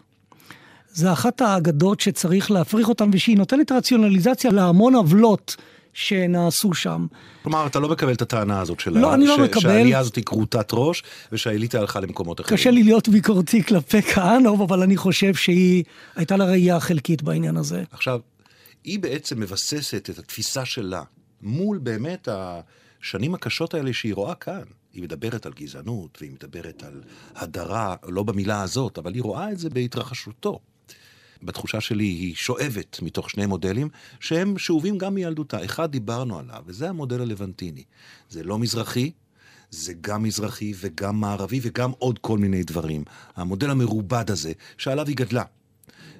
זה 0.92 1.12
אחת 1.12 1.40
האגדות 1.40 2.00
שצריך 2.00 2.50
להפריך 2.50 2.88
אותן, 2.88 3.11
ושהיא 3.12 3.37
נותנת 3.37 3.73
רציונליזציה 3.73 4.50
להמון 4.50 4.95
עוולות 4.95 5.57
שנעשו 5.93 6.75
שם. 6.75 7.07
כלומר, 7.43 7.67
אתה 7.67 7.79
לא 7.81 7.89
מקבל 7.89 8.13
את 8.13 8.23
הטענה 8.23 8.61
הזאת 8.61 8.81
של 8.81 8.99
לא, 8.99 9.15
אני 9.15 9.27
לא 9.27 9.39
מקבל. 9.39 9.61
שהעלייה 9.61 9.99
הזאת 9.99 10.17
היא 10.17 10.25
כרותת 10.25 10.69
ראש, 10.73 11.03
ושהאליטה 11.33 11.79
הלכה 11.79 12.01
למקומות 12.01 12.41
אחרים. 12.41 12.59
קשה 12.59 12.71
לי 12.71 12.83
להיות 12.83 13.09
ביקורתי 13.09 13.63
כלפי 13.63 14.03
כהנוב, 14.03 14.63
אבל 14.63 14.83
אני 14.83 14.97
חושב 14.97 15.35
שהיא 15.35 15.85
הייתה 16.17 16.37
לה 16.37 16.45
ראייה 16.45 16.81
חלקית 16.81 17.23
בעניין 17.23 17.57
הזה. 17.57 17.83
עכשיו, 17.91 18.21
היא 18.85 18.99
בעצם 18.99 19.41
מבססת 19.41 20.11
את 20.11 20.19
התפיסה 20.19 20.65
שלה 20.65 21.03
מול 21.43 21.79
באמת 21.79 22.29
השנים 22.31 23.35
הקשות 23.35 23.75
האלה 23.75 23.93
שהיא 23.93 24.15
רואה 24.15 24.35
כאן. 24.35 24.63
היא 24.93 25.03
מדברת 25.03 25.47
על 25.47 25.53
גזענות, 25.53 26.19
והיא 26.21 26.31
מדברת 26.33 26.83
על 26.83 27.03
הדרה, 27.37 27.95
לא 28.09 28.23
במילה 28.23 28.63
הזאת, 28.63 28.99
אבל 28.99 29.15
היא 29.15 29.23
רואה 29.23 29.53
את 29.53 29.59
זה 29.59 29.71
בהתרחשותו. 29.71 30.59
בתחושה 31.43 31.81
שלי 31.81 32.05
היא 32.05 32.35
שואבת 32.35 32.99
מתוך 33.03 33.31
שני 33.31 33.47
מודלים 33.47 33.89
שהם 34.21 34.59
שאובים 34.59 34.99
גם 34.99 35.15
מילדותה. 35.15 35.65
אחד 35.65 35.91
דיברנו 35.91 36.39
עליו, 36.39 36.63
וזה 36.67 36.89
המודל 36.89 37.21
הלבנטיני. 37.21 37.85
זה 38.29 38.43
לא 38.43 38.59
מזרחי, 38.59 39.11
זה 39.71 39.93
גם 40.01 40.23
מזרחי 40.23 40.73
וגם 40.81 41.21
מערבי 41.21 41.61
וגם 41.63 41.91
עוד 41.99 42.19
כל 42.19 42.39
מיני 42.39 42.63
דברים. 42.63 43.05
המודל 43.37 43.71
המרובד 43.71 44.31
הזה, 44.31 44.53
שעליו 44.79 45.07
היא 45.07 45.17
גדלה. 45.17 45.45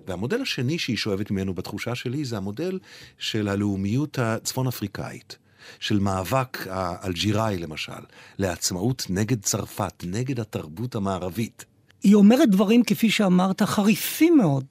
והמודל 0.07 0.41
השני 0.43 0.79
שהיא 0.79 0.97
שואבת 0.97 1.31
ממנו 1.31 1.55
בתחושה 1.55 1.95
שלי 1.95 2.25
זה 2.25 2.37
המודל 2.37 2.79
של 3.19 3.49
הלאומיות 3.49 4.19
הצפון 4.19 4.67
אפריקאית. 4.67 5.39
של 5.81 5.99
מאבק 5.99 6.67
האלג'יראי 6.71 7.59
למשל, 7.59 8.03
לעצמאות 8.39 9.07
נגד 9.09 9.43
צרפת, 9.43 10.05
נגד 10.07 10.41
התרבות 10.41 10.95
המערבית. 10.95 11.65
היא 12.03 12.15
אומרת 12.15 12.51
דברים, 12.51 12.83
כפי 12.83 13.11
שאמרת, 13.11 13.63
חריפים 13.63 14.37
מאוד, 14.37 14.65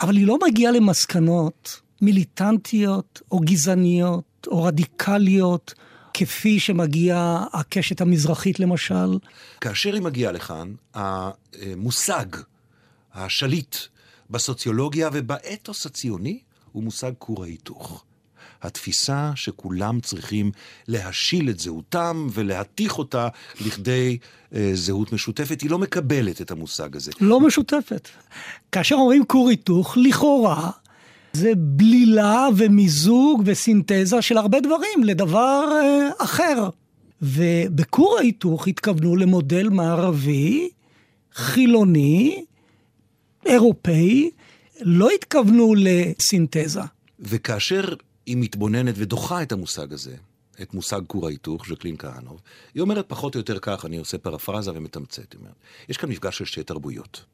אבל 0.00 0.16
היא 0.16 0.26
לא 0.26 0.38
מגיעה 0.46 0.72
למסקנות 0.72 1.80
מיליטנטיות 2.00 3.22
או 3.30 3.38
גזעניות 3.38 4.46
או 4.46 4.62
רדיקליות, 4.64 5.74
כפי 6.14 6.60
שמגיעה 6.60 7.46
הקשת 7.52 8.00
המזרחית 8.00 8.60
למשל. 8.60 9.18
כאשר 9.60 9.94
היא 9.94 10.02
מגיעה 10.02 10.32
לכאן, 10.32 10.74
המושג, 10.94 12.26
השליט 13.14 13.76
בסוציולוגיה 14.30 15.08
ובאתוס 15.12 15.86
הציוני, 15.86 16.40
הוא 16.72 16.82
מושג 16.82 17.12
כור 17.18 17.44
ההיתוך. 17.44 18.04
התפיסה 18.62 19.32
שכולם 19.34 20.00
צריכים 20.00 20.50
להשיל 20.88 21.50
את 21.50 21.58
זהותם 21.58 22.26
ולהתיך 22.32 22.98
אותה 22.98 23.28
לכדי 23.66 24.18
אה, 24.54 24.70
זהות 24.74 25.12
משותפת, 25.12 25.60
היא 25.60 25.70
לא 25.70 25.78
מקבלת 25.78 26.40
את 26.40 26.50
המושג 26.50 26.96
הזה. 26.96 27.10
לא 27.20 27.40
משותפת. 27.40 28.08
כאשר 28.72 28.94
אומרים 28.94 29.24
כור 29.24 29.48
היתוך, 29.48 29.96
לכאורה 29.96 30.70
זה 31.32 31.52
בלילה 31.56 32.48
ומיזוג 32.56 33.42
וסינתזה 33.44 34.22
של 34.22 34.36
הרבה 34.36 34.60
דברים 34.60 35.04
לדבר 35.04 35.68
אה, 35.72 36.08
אחר. 36.18 36.68
ובכור 37.22 38.18
ההיתוך 38.18 38.68
התכוונו 38.68 39.16
למודל 39.16 39.68
מערבי, 39.68 40.68
חילוני, 41.34 42.44
אירופאי, 43.46 44.30
לא 44.80 45.08
התכוונו 45.10 45.74
לסינתזה. 45.76 46.80
וכאשר 47.20 47.84
היא 48.26 48.36
מתבוננת 48.36 48.94
ודוחה 48.98 49.42
את 49.42 49.52
המושג 49.52 49.92
הזה, 49.92 50.16
את 50.62 50.74
מושג 50.74 51.00
כור 51.06 51.26
ההיתוך, 51.26 51.64
ז'קלין 51.68 51.96
כהנוב, 51.96 52.40
היא 52.74 52.80
אומרת 52.80 53.04
פחות 53.08 53.34
או 53.34 53.40
יותר 53.40 53.58
כך, 53.58 53.84
אני 53.84 53.96
עושה 53.96 54.18
פרפרזה 54.18 54.70
ומתמצת, 54.74 55.32
היא 55.32 55.38
אומרת, 55.40 55.54
יש 55.88 55.96
כאן 55.96 56.08
מפגש 56.08 56.38
של 56.38 56.44
שתי 56.44 56.62
תרבויות. 56.62 57.24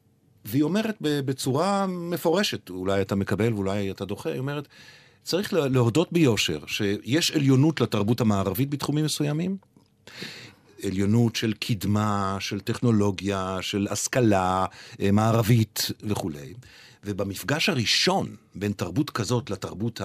והיא 0.45 0.63
אומרת 0.63 0.95
בצורה 1.01 1.87
מפורשת, 1.87 2.69
אולי 2.69 3.01
אתה 3.01 3.15
מקבל 3.15 3.53
ואולי 3.53 3.91
אתה 3.91 4.05
דוחה, 4.05 4.29
היא 4.29 4.39
אומרת, 4.39 4.67
צריך 5.23 5.53
להודות 5.53 6.11
ביושר 6.11 6.59
שיש 6.67 7.31
עליונות 7.31 7.81
לתרבות 7.81 8.21
המערבית 8.21 8.69
בתחומים 8.69 9.05
מסוימים, 9.05 9.57
עליונות 10.83 11.35
של 11.35 11.53
קדמה, 11.53 12.37
של 12.39 12.59
טכנולוגיה, 12.59 13.57
של 13.61 13.87
השכלה 13.89 14.65
אה, 15.01 15.11
מערבית 15.11 15.91
וכולי. 16.03 16.53
ובמפגש 17.05 17.69
הראשון 17.69 18.35
בין 18.55 18.71
תרבות 18.71 19.09
כזאת 19.09 19.49
לתרבות 19.49 20.01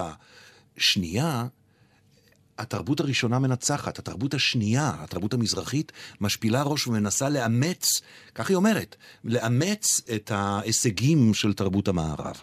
השנייה, 0.79 1.47
התרבות 2.57 2.99
הראשונה 2.99 3.39
מנצחת, 3.39 3.99
התרבות 3.99 4.33
השנייה, 4.33 4.91
התרבות 4.99 5.33
המזרחית, 5.33 5.91
משפילה 6.21 6.63
ראש 6.63 6.87
ומנסה 6.87 7.29
לאמץ, 7.29 8.01
כך 8.35 8.49
היא 8.49 8.55
אומרת, 8.55 8.95
לאמץ 9.23 10.01
את 10.15 10.31
ההישגים 10.31 11.33
של 11.33 11.53
תרבות 11.53 11.87
המערב. 11.87 12.41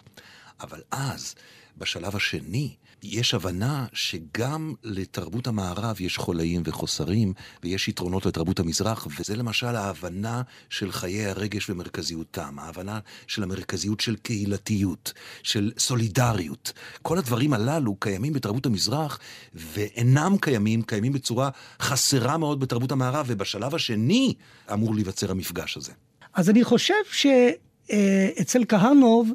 אבל 0.61 0.81
אז, 0.91 1.35
בשלב 1.77 2.15
השני, 2.15 2.75
יש 3.03 3.33
הבנה 3.33 3.85
שגם 3.93 4.73
לתרבות 4.83 5.47
המערב 5.47 6.01
יש 6.01 6.17
חולאים 6.17 6.61
וחוסרים, 6.65 7.33
ויש 7.63 7.87
יתרונות 7.87 8.25
לתרבות 8.25 8.59
המזרח, 8.59 9.07
וזה 9.19 9.35
למשל 9.35 9.75
ההבנה 9.75 10.41
של 10.69 10.91
חיי 10.91 11.25
הרגש 11.25 11.69
ומרכזיותם, 11.69 12.59
ההבנה 12.59 12.99
של 13.27 13.43
המרכזיות 13.43 13.99
של 13.99 14.15
קהילתיות, 14.15 15.13
של 15.43 15.71
סולידריות. 15.79 16.73
כל 17.01 17.17
הדברים 17.17 17.53
הללו 17.53 17.95
קיימים 17.95 18.33
בתרבות 18.33 18.65
המזרח, 18.65 19.19
ואינם 19.53 20.35
קיימים, 20.41 20.81
קיימים 20.81 21.13
בצורה 21.13 21.49
חסרה 21.81 22.37
מאוד 22.37 22.59
בתרבות 22.59 22.91
המערב, 22.91 23.25
ובשלב 23.29 23.75
השני 23.75 24.33
אמור 24.73 24.95
להיווצר 24.95 25.31
המפגש 25.31 25.77
הזה. 25.77 25.91
אז 26.33 26.49
אני 26.49 26.63
חושב 26.63 26.93
שאצל 27.11 28.63
כהנוב 28.67 29.31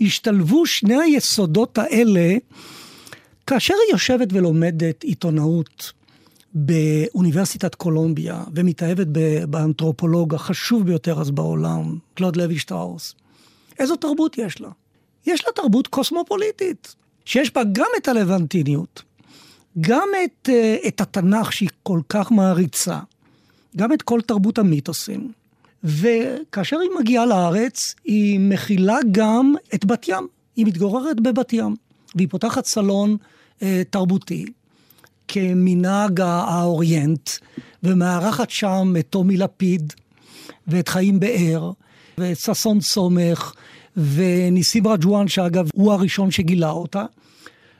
השתלבו 0.00 0.66
שני 0.66 1.02
היסודות 1.02 1.78
האלה 1.78 2.36
כאשר 3.46 3.74
היא 3.74 3.92
יושבת 3.92 4.28
ולומדת 4.32 5.02
עיתונאות 5.02 5.92
באוניברסיטת 6.54 7.74
קולומביה 7.74 8.44
ומתאהבת 8.54 9.06
באנתרופולוג 9.48 10.34
החשוב 10.34 10.86
ביותר 10.86 11.20
אז 11.20 11.30
בעולם, 11.30 11.98
קלוד 12.14 12.36
לוי 12.36 12.58
שטראוס, 12.58 13.14
איזו 13.78 13.96
תרבות 13.96 14.38
יש 14.38 14.60
לה? 14.60 14.68
יש 15.26 15.44
לה 15.46 15.52
תרבות 15.52 15.86
קוסמופוליטית, 15.86 16.94
שיש 17.24 17.54
בה 17.54 17.62
גם 17.72 17.86
את 17.98 18.08
הלבנטיניות, 18.08 19.02
גם 19.80 20.08
את, 20.24 20.48
אה, 20.48 20.76
את 20.88 21.00
התנ"ך 21.00 21.52
שהיא 21.52 21.68
כל 21.82 22.00
כך 22.08 22.32
מעריצה, 22.32 22.98
גם 23.76 23.92
את 23.92 24.02
כל 24.02 24.20
תרבות 24.20 24.58
המיתוסים. 24.58 25.32
וכאשר 25.84 26.78
היא 26.78 26.90
מגיעה 27.00 27.26
לארץ, 27.26 27.94
היא 28.04 28.40
מכילה 28.40 28.98
גם 29.12 29.54
את 29.74 29.84
בת 29.84 30.08
ים. 30.08 30.28
היא 30.56 30.66
מתגוררת 30.66 31.20
בבת 31.20 31.52
ים, 31.52 31.76
והיא 32.14 32.28
פותחת 32.28 32.64
סלון 32.64 33.16
אה, 33.62 33.82
תרבותי, 33.90 34.46
כמנהג 35.28 36.20
האוריינט, 36.20 37.30
ומארחת 37.82 38.50
שם 38.50 38.94
את 38.98 39.06
טומי 39.10 39.36
לפיד, 39.36 39.92
ואת 40.68 40.88
חיים 40.88 41.20
באר, 41.20 41.70
ואת 42.18 42.38
ששון 42.38 42.80
סומך, 42.80 43.52
וניסים 43.96 44.86
רג'ואן, 44.86 45.28
שאגב, 45.28 45.68
הוא 45.74 45.92
הראשון 45.92 46.30
שגילה 46.30 46.70
אותה. 46.70 47.04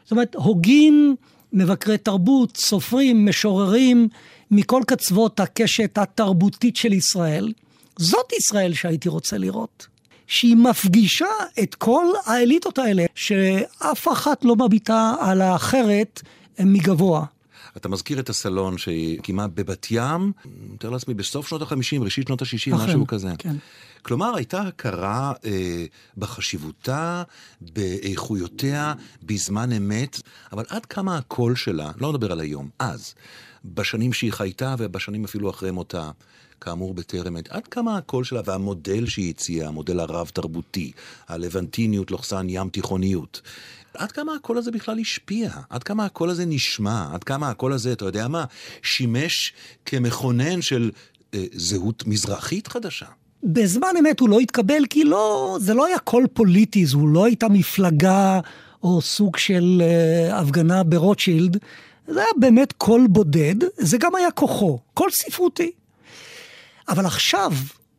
זאת 0.03 0.11
אומרת, 0.11 0.35
הוגים 0.35 1.17
מבקרי 1.53 1.99
תרבות, 1.99 2.57
סופרים, 2.57 3.27
משוררים, 3.27 4.09
מכל 4.51 4.83
קצוות 4.87 5.41
הקשת 5.41 5.99
התרבותית 5.99 6.77
של 6.77 6.93
ישראל. 6.93 7.53
זאת 7.99 8.33
ישראל 8.39 8.75
שהייתי 8.75 9.09
רוצה 9.09 9.39
לראות. 9.39 9.87
שהיא 10.31 10.57
מפגישה 10.57 11.27
את 11.63 11.75
כל 11.75 12.07
האליטות 12.27 12.79
האלה, 12.79 13.05
שאף 13.15 14.09
אחת 14.13 14.45
לא 14.45 14.57
מביטה 14.57 15.15
על 15.21 15.41
האחרת 15.41 16.23
מגבוה. 16.61 17.25
אתה 17.77 17.89
מזכיר 17.89 18.21
את 18.21 18.29
הסלון 18.29 18.79
שהיא 18.79 19.21
קיימה 19.21 19.49
בבת 19.49 19.87
ים, 19.91 20.33
אני 20.45 20.75
מתאר 20.75 20.91
לעצמי, 20.91 21.15
בסוף 21.15 21.49
שנות 21.49 21.63
ה-50, 21.63 22.01
ראשית 22.01 22.27
שנות 22.27 22.43
ה-60, 22.43 22.75
משהו 22.75 23.07
כזה. 23.07 23.29
כן. 23.39 23.55
כלומר, 24.03 24.35
הייתה 24.37 24.61
הכרה 24.61 25.33
אה, 25.45 25.85
בחשיבותה, 26.17 27.23
באיכויותיה, 27.61 28.95
בזמן 29.23 29.73
אמת, 29.73 30.21
אבל 30.53 30.65
עד 30.69 30.87
כמה 30.87 31.19
הקול 31.19 31.57
שלה, 31.57 31.91
לא 32.01 32.13
נדבר 32.13 32.33
על 32.33 32.41
היום, 32.41 32.69
אז, 32.79 33.15
בשנים 33.65 34.13
שהיא 34.13 34.33
חייתה 34.33 34.75
ובשנים 34.79 35.25
אפילו 35.25 35.51
אחרי 35.51 35.71
מותה, 35.71 36.11
כאמור 36.61 36.95
בטרם 36.95 37.37
עת, 37.37 37.49
עד 37.49 37.67
כמה 37.67 37.97
הקול 37.97 38.25
שלה 38.25 38.41
והמודל 38.45 39.07
שהיא 39.07 39.31
הציעה, 39.31 39.69
המודל 39.69 40.01
הרב-תרבותי, 40.01 40.93
הלבנטיניות 41.29 42.11
לוחסן 42.11 42.47
ים 42.49 42.69
תיכוניות, 42.69 43.43
עד 43.95 44.13
כמה 44.13 44.35
הקול 44.35 44.59
הזה 44.59 44.71
בכלל 44.71 44.99
השפיע? 44.99 45.51
עד 45.71 45.83
כמה 45.83 46.05
הקול 46.05 46.31
הזה 46.31 46.47
נשמע? 46.47 47.09
עד 47.15 47.25
כמה 47.25 47.51
הקול 47.51 47.73
הזה, 47.73 47.93
אתה 47.93 48.05
יודע 48.05 48.29
מה, 48.29 48.45
שימש 48.83 49.53
כמכונן 49.87 50.63
של 50.63 50.91
אה, 51.35 51.45
זהות 51.53 52.07
מזרחית 52.07 52.69
חדשה? 52.69 53.07
בזמן 53.45 53.89
אמת 53.99 54.21
הוא 54.21 54.29
לא 54.29 54.41
התקבל 54.41 54.87
כי 54.91 55.05
לא, 55.05 55.57
זה 55.61 55.75
לא 55.75 55.87
היה 55.87 55.99
קול 55.99 56.27
פוליטי, 56.27 56.87
זו 56.87 57.07
לא 57.07 57.25
הייתה 57.25 57.49
מפלגה 57.49 58.41
או 58.83 59.01
סוג 59.01 59.37
של 59.37 59.83
אה, 59.85 60.39
הפגנה 60.39 60.83
ברוטשילד. 60.83 61.57
זה 62.09 62.21
היה 62.21 62.29
באמת 62.37 62.73
קול 62.73 63.07
בודד, 63.07 63.55
זה 63.77 63.99
גם 63.99 64.15
היה 64.15 64.31
כוחו, 64.31 64.79
קול 64.95 65.11
ספרותי. 65.11 65.71
אבל 66.89 67.07
עכשיו, 67.07 67.53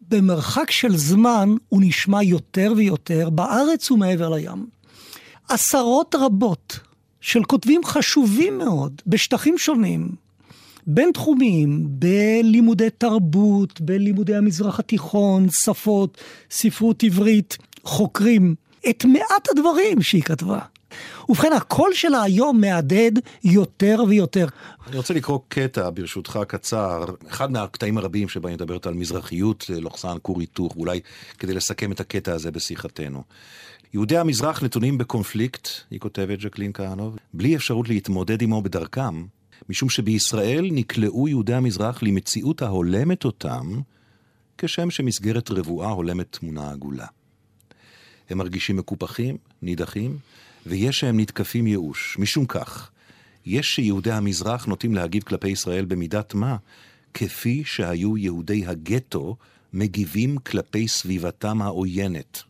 במרחק 0.10 0.72
של 0.72 0.98
זמן, 0.98 1.56
הוא 1.70 1.82
נשמע 1.84 2.24
יותר 2.24 2.74
ויותר 2.76 3.30
בארץ 3.30 3.92
ומעבר 3.92 4.30
לים. 4.30 4.66
עשרות 5.50 6.16
רבות 6.20 6.80
של 7.22 7.44
כותבים 7.44 7.82
חשובים 7.86 8.58
מאוד, 8.58 9.02
בשטחים 9.08 9.58
שונים, 9.58 10.10
בינתחומיים, 10.94 11.88
בלימודי 11.90 12.90
תרבות, 12.98 13.82
בלימודי 13.82 14.36
המזרח 14.36 14.80
התיכון, 14.80 15.48
שפות, 15.64 16.18
ספרות 16.52 17.04
עברית, 17.04 17.58
חוקרים, 17.84 18.56
את 18.90 19.06
מעט 19.06 19.50
הדברים 19.52 20.02
שהיא 20.02 20.24
כתבה. 20.24 20.60
ובכן, 21.30 21.54
הקול 21.54 21.94
שלה 21.94 22.24
היום 22.24 22.62
מהדהד 22.62 23.20
יותר 23.44 24.04
ויותר. 24.08 24.48
אני 24.88 24.98
רוצה 24.98 25.14
לקרוא 25.14 25.40
קטע, 25.48 25.90
ברשותך, 25.94 26.40
קצר, 26.48 27.06
אחד 27.28 27.52
מהקטעים 27.52 27.98
הרבים 27.98 28.30
שבהם 28.30 28.54
מדברת 28.54 28.88
על 28.88 28.94
מזרחיות, 28.94 29.66
לוחסן 29.80 30.16
כור 30.22 30.40
היתוך, 30.40 30.76
אולי 30.76 31.00
כדי 31.40 31.54
לסכם 31.54 31.92
את 31.92 32.00
הקטע 32.00 32.34
הזה 32.34 32.52
בשיחתנו. 32.52 33.24
יהודי 33.94 34.18
המזרח 34.18 34.64
נתונים 34.64 34.98
בקונפליקט, 34.98 35.68
היא 35.92 36.00
כותבת 36.00 36.42
ז'קלין 36.42 36.72
כהנוב, 36.74 37.18
בלי 37.34 37.56
אפשרות 37.56 37.90
להתמודד 37.90 38.44
עמו 38.44 38.62
בדרכם, 38.62 39.24
משום 39.70 39.90
שבישראל 39.90 40.70
נקלעו 40.72 41.28
יהודי 41.28 41.54
המזרח 41.54 42.04
למציאות 42.04 42.62
ההולמת 42.62 43.26
אותם, 43.26 43.82
כשם 44.58 44.92
שמסגרת 44.92 45.52
רבועה 45.52 45.92
הולמת 45.92 46.28
תמונה 46.32 46.72
עגולה. 46.72 47.08
הם 48.30 48.38
מרגישים 48.38 48.78
מקופחים, 48.78 49.38
נידחים, 49.62 50.18
ויש 50.66 51.00
שהם 51.00 51.20
נתקפים 51.20 51.68
ייאוש. 51.68 52.18
משום 52.20 52.46
כך, 52.46 52.92
יש 53.46 53.76
שיהודי 53.76 54.12
המזרח 54.12 54.66
נוטים 54.66 54.96
להגיב 54.96 55.24
כלפי 55.24 55.50
ישראל 55.50 55.86
במידת 55.86 56.34
מה, 56.34 56.56
כפי 57.14 57.64
שהיו 57.66 58.18
יהודי 58.18 58.66
הגטו 58.66 59.36
מגיבים 59.74 60.38
כלפי 60.38 60.88
סביבתם 60.88 61.62
העוינת. 61.62 62.44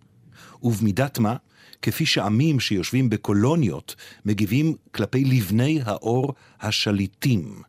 ובמידת 0.64 1.20
מה, 1.20 1.36
כפי 1.82 2.06
שעמים 2.06 2.60
שיושבים 2.60 3.10
בקולוניות 3.10 3.96
מגיבים 4.26 4.76
כלפי 4.92 5.26
לבני 5.26 5.80
האור 5.86 6.34
השליטים, 6.62 7.62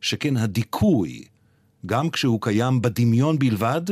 שכן 0.00 0.36
הדיכוי, 0.36 1.24
גם 1.86 2.10
כשהוא 2.10 2.40
קיים 2.40 2.82
בדמיון 2.82 3.38
בלבד, 3.38 3.82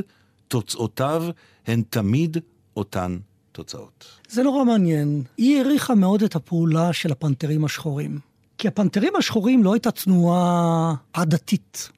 תוצאותיו 0.49 1.25
הן 1.67 1.83
תמיד 1.91 2.37
אותן 2.77 3.19
תוצאות. 3.53 4.05
זה 4.29 4.43
נורא 4.43 4.65
מעניין. 4.65 5.23
היא 5.37 5.57
העריכה 5.57 5.95
מאוד 5.95 6.23
את 6.23 6.37
הפעולה 6.37 6.93
של 6.93 7.13
הפנתרים 7.13 7.65
השחורים. 7.65 8.19
כי 8.59 8.69
הפנתרים 8.69 9.17
השחורים 9.17 9.65
לא 9.65 9.73
הייתה 9.73 9.91
תנועה 9.91 10.95
עדתית. 11.13 11.91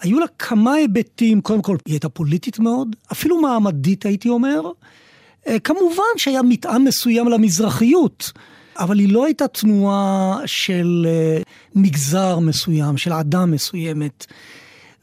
היו 0.00 0.20
לה 0.20 0.26
כמה 0.38 0.72
היבטים, 0.72 1.40
קודם 1.40 1.62
כל, 1.62 1.76
היא 1.86 1.92
הייתה 1.92 2.08
פוליטית 2.08 2.58
מאוד, 2.58 2.96
אפילו 3.12 3.40
מעמדית 3.40 4.06
הייתי 4.06 4.28
אומר. 4.28 4.60
אה, 5.48 5.58
כמובן 5.58 6.12
שהיה 6.16 6.42
מתאם 6.42 6.84
מסוים 6.84 7.28
למזרחיות, 7.28 8.32
אבל 8.78 8.98
היא 8.98 9.12
לא 9.12 9.24
הייתה 9.24 9.48
תנועה 9.48 10.38
של 10.46 11.06
אה, 11.08 11.42
מגזר 11.74 12.38
מסוים, 12.38 12.96
של 12.96 13.12
אדם 13.12 13.50
מסוימת. 13.50 14.26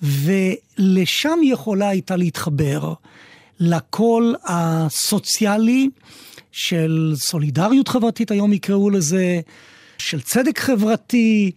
ולשם 0.01 1.39
היא 1.41 1.53
יכולה 1.53 1.89
הייתה 1.89 2.15
להתחבר. 2.15 2.93
לקול 3.59 4.35
הסוציאלי 4.45 5.89
של 6.51 7.13
סולידריות 7.15 7.87
חברתית, 7.87 8.31
היום 8.31 8.53
יקראו 8.53 8.89
לזה, 8.89 9.39
של 9.97 10.21
צדק 10.21 10.59
חברתי, 10.59 11.51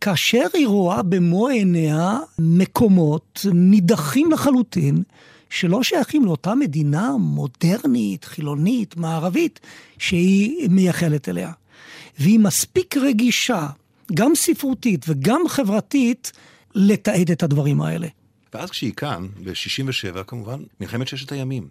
כאשר 0.00 0.46
היא 0.54 0.66
רואה 0.66 1.02
במו 1.02 1.48
עיניה 1.48 2.18
מקומות 2.38 3.46
נידחים 3.52 4.30
לחלוטין, 4.30 5.02
שלא 5.50 5.82
שייכים 5.82 6.24
לאותה 6.24 6.54
מדינה 6.54 7.10
מודרנית, 7.18 8.24
חילונית, 8.24 8.96
מערבית, 8.96 9.60
שהיא 9.98 10.68
מייחלת 10.70 11.28
אליה. 11.28 11.52
והיא 12.18 12.38
מספיק 12.38 12.96
רגישה, 12.96 13.68
גם 14.14 14.34
ספרותית 14.34 15.04
וגם 15.08 15.40
חברתית, 15.48 16.32
לתעד 16.74 17.30
את 17.30 17.42
הדברים 17.42 17.80
האלה. 17.80 18.08
ואז 18.54 18.70
כשהיא 18.70 18.92
כאן, 18.92 19.26
ב-67' 19.44 20.22
כמובן, 20.26 20.62
מלחמת 20.80 21.08
ששת 21.08 21.32
הימים. 21.32 21.68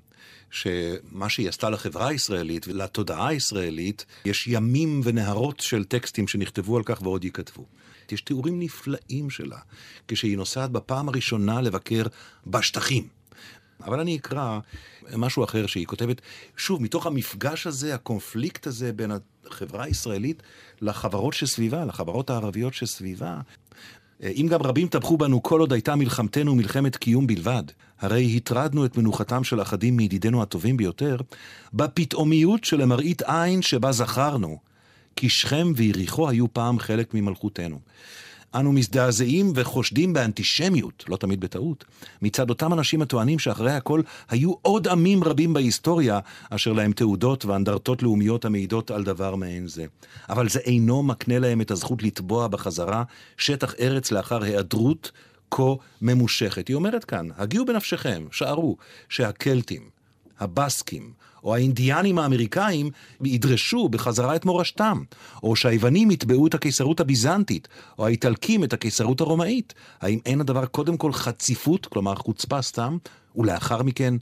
שמה 0.52 1.30
שהיא 1.30 1.50
עשתה 1.50 1.70
לחברה 1.70 2.08
הישראלית 2.08 2.68
ולתודעה 2.68 3.28
הישראלית, 3.28 4.06
יש 4.26 4.48
ימים 4.48 5.02
ונהרות 5.04 5.60
של 5.60 5.84
טקסטים 5.84 6.28
שנכתבו 6.28 6.78
על 6.78 6.84
כך 6.84 7.02
ועוד 7.02 7.24
ייכתבו. 7.24 7.66
יש 8.12 8.22
תיאורים 8.22 8.60
נפלאים 8.60 9.30
שלה, 9.30 9.58
כשהיא 10.08 10.38
נוסעת 10.38 10.72
בפעם 10.72 11.10
הראשונה 11.10 11.62
לבקר 11.62 12.04
בשטחים. 12.48 13.17
אבל 13.86 14.00
אני 14.00 14.16
אקרא 14.18 14.60
משהו 15.16 15.44
אחר 15.44 15.68
שהיא 15.68 15.86
כותבת, 15.86 16.22
שוב, 16.58 16.82
מתוך 16.82 17.06
המפגש 17.08 17.68
הזה, 17.68 17.96
הקונפליקט 17.96 18.68
הזה 18.68 18.94
בין 18.94 19.12
החברה 19.46 19.84
הישראלית 19.84 20.44
לחברות 20.82 21.34
שסביבה, 21.34 21.86
לחברות 21.86 22.30
הערביות 22.30 22.74
שסביבה, 22.74 23.40
אה, 24.24 24.30
אם 24.30 24.48
גם 24.50 24.62
רבים 24.62 24.88
טבחו 24.88 25.18
בנו 25.18 25.44
כל 25.44 25.60
עוד 25.60 25.74
הייתה 25.74 25.96
מלחמתנו 25.96 26.56
מלחמת 26.56 26.96
קיום 26.96 27.28
בלבד, 27.28 27.64
הרי 28.00 28.34
הטרדנו 28.38 28.86
את 28.86 28.98
מנוחתם 28.98 29.44
של 29.44 29.62
אחדים 29.62 29.98
מידידינו 29.98 30.42
הטובים 30.42 30.78
ביותר, 30.78 31.18
בפתאומיות 31.74 32.64
שלמראית 32.64 33.22
עין 33.22 33.62
שבה 33.62 33.92
זכרנו, 33.92 34.58
כי 35.16 35.30
שכם 35.30 35.68
ויריחו 35.76 36.30
היו 36.30 36.54
פעם 36.54 36.80
חלק 36.80 37.14
ממלכותנו. 37.14 37.80
אנו 38.56 38.72
מזדעזעים 38.72 39.52
וחושדים 39.56 40.14
באנטישמיות, 40.14 41.06
לא 41.08 41.18
תמיד 41.18 41.40
בטעות, 41.40 41.86
מצד 42.22 42.50
אותם 42.50 42.74
אנשים 42.74 43.02
הטוענים 43.02 43.40
שאחרי 43.40 43.72
הכל 43.72 44.02
היו 44.30 44.54
עוד 44.62 44.88
עמים 44.88 45.24
רבים 45.24 45.54
בהיסטוריה, 45.54 46.20
אשר 46.50 46.74
להם 46.74 46.92
תעודות 46.92 47.46
ואנדרטות 47.46 48.04
לאומיות 48.04 48.46
המעידות 48.46 48.92
על 48.92 49.04
דבר 49.04 49.36
מעין 49.36 49.68
זה. 49.68 49.86
אבל 50.30 50.50
זה 50.50 50.60
אינו 50.60 51.04
מקנה 51.04 51.40
להם 51.40 51.62
את 51.62 51.72
הזכות 51.72 52.04
לתבוע 52.04 52.48
בחזרה 52.48 53.04
שטח 53.38 53.74
ארץ 53.80 54.12
לאחר 54.12 54.44
היעדרות 54.44 55.12
כה 55.52 55.74
ממושכת. 56.02 56.68
היא 56.68 56.76
אומרת 56.76 57.04
כאן, 57.04 57.28
הגיעו 57.38 57.66
בנפשכם, 57.66 58.26
שערו, 58.32 58.78
שהקלטים, 59.10 59.97
הבסקים, 60.40 61.12
או 61.44 61.56
האינדיאנים 61.56 62.20
האמריקאים 62.20 62.90
ידרשו 63.24 63.90
בחזרה 63.90 64.36
את 64.36 64.46
מורשתם, 64.46 65.04
או 65.44 65.56
שהיוונים 65.56 66.12
יתבעו 66.12 66.48
את 66.48 66.54
הקיסרות 66.54 67.00
הביזנטית, 67.00 67.68
או 68.00 68.06
האיטלקים 68.06 68.64
את 68.64 68.74
הקיסרות 68.74 69.22
הרומאית. 69.22 69.74
האם 70.02 70.20
אין 70.26 70.42
הדבר 70.42 70.66
קודם 70.66 70.98
כל 70.98 71.14
חציפות, 71.14 71.86
כלומר 71.86 72.16
חוצפה 72.16 72.62
סתם, 72.62 72.98
ולאחר 73.36 73.84
מכן 73.84 74.14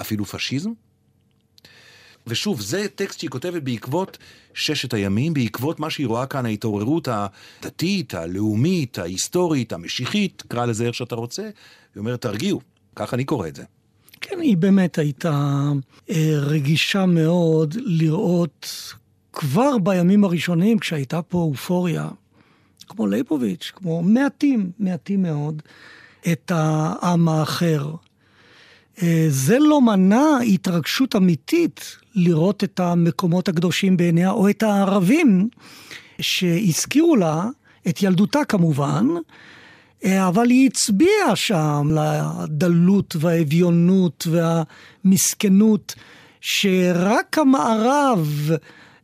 אפילו 0.00 0.24
פשיזם? 0.24 0.70
ושוב, 2.26 2.60
זה 2.60 2.86
טקסט 2.94 3.18
שהיא 3.18 3.30
כותבת 3.30 3.62
בעקבות 3.62 4.18
ששת 4.54 4.94
הימים, 4.94 5.34
בעקבות 5.34 5.80
מה 5.80 5.90
שהיא 5.90 6.06
רואה 6.06 6.26
כאן, 6.26 6.46
ההתעוררות 6.46 7.08
הדתית, 7.08 8.14
הלאומית, 8.14 8.98
ההיסטורית, 8.98 9.72
המשיחית, 9.72 10.42
קרא 10.48 10.66
לזה 10.66 10.86
איך 10.86 10.94
שאתה 10.94 11.14
רוצה. 11.14 11.42
היא 11.42 12.00
אומרת, 12.00 12.20
תרגיעו, 12.20 12.60
ככה 12.96 13.16
אני 13.16 13.24
קורא 13.24 13.48
את 13.48 13.56
זה. 13.56 13.64
כן, 14.28 14.40
היא 14.40 14.56
באמת 14.56 14.98
הייתה 14.98 15.62
אה, 16.10 16.38
רגישה 16.38 17.06
מאוד 17.06 17.74
לראות 17.78 18.72
כבר 19.32 19.78
בימים 19.78 20.24
הראשונים, 20.24 20.78
כשהייתה 20.78 21.22
פה 21.22 21.38
אופוריה, 21.38 22.08
כמו 22.88 23.06
ליבוביץ', 23.06 23.72
כמו 23.74 24.02
מעטים, 24.02 24.70
מעטים 24.78 25.22
מאוד, 25.22 25.62
את 26.32 26.52
העם 26.54 27.28
האחר. 27.28 27.90
אה, 29.02 29.26
זה 29.28 29.58
לא 29.58 29.80
מנע 29.80 30.38
התרגשות 30.46 31.16
אמיתית 31.16 31.96
לראות 32.14 32.64
את 32.64 32.80
המקומות 32.80 33.48
הקדושים 33.48 33.96
בעיניה, 33.96 34.30
או 34.30 34.50
את 34.50 34.62
הערבים 34.62 35.48
שהזכירו 36.20 37.16
לה, 37.16 37.46
את 37.88 38.02
ילדותה 38.02 38.44
כמובן, 38.48 39.06
אבל 40.06 40.50
היא 40.50 40.66
הצביעה 40.66 41.36
שם 41.36 41.88
לדלות 41.94 43.16
והאביונות 43.20 44.26
והמסכנות, 44.30 45.94
שרק 46.40 47.38
המערב 47.38 48.50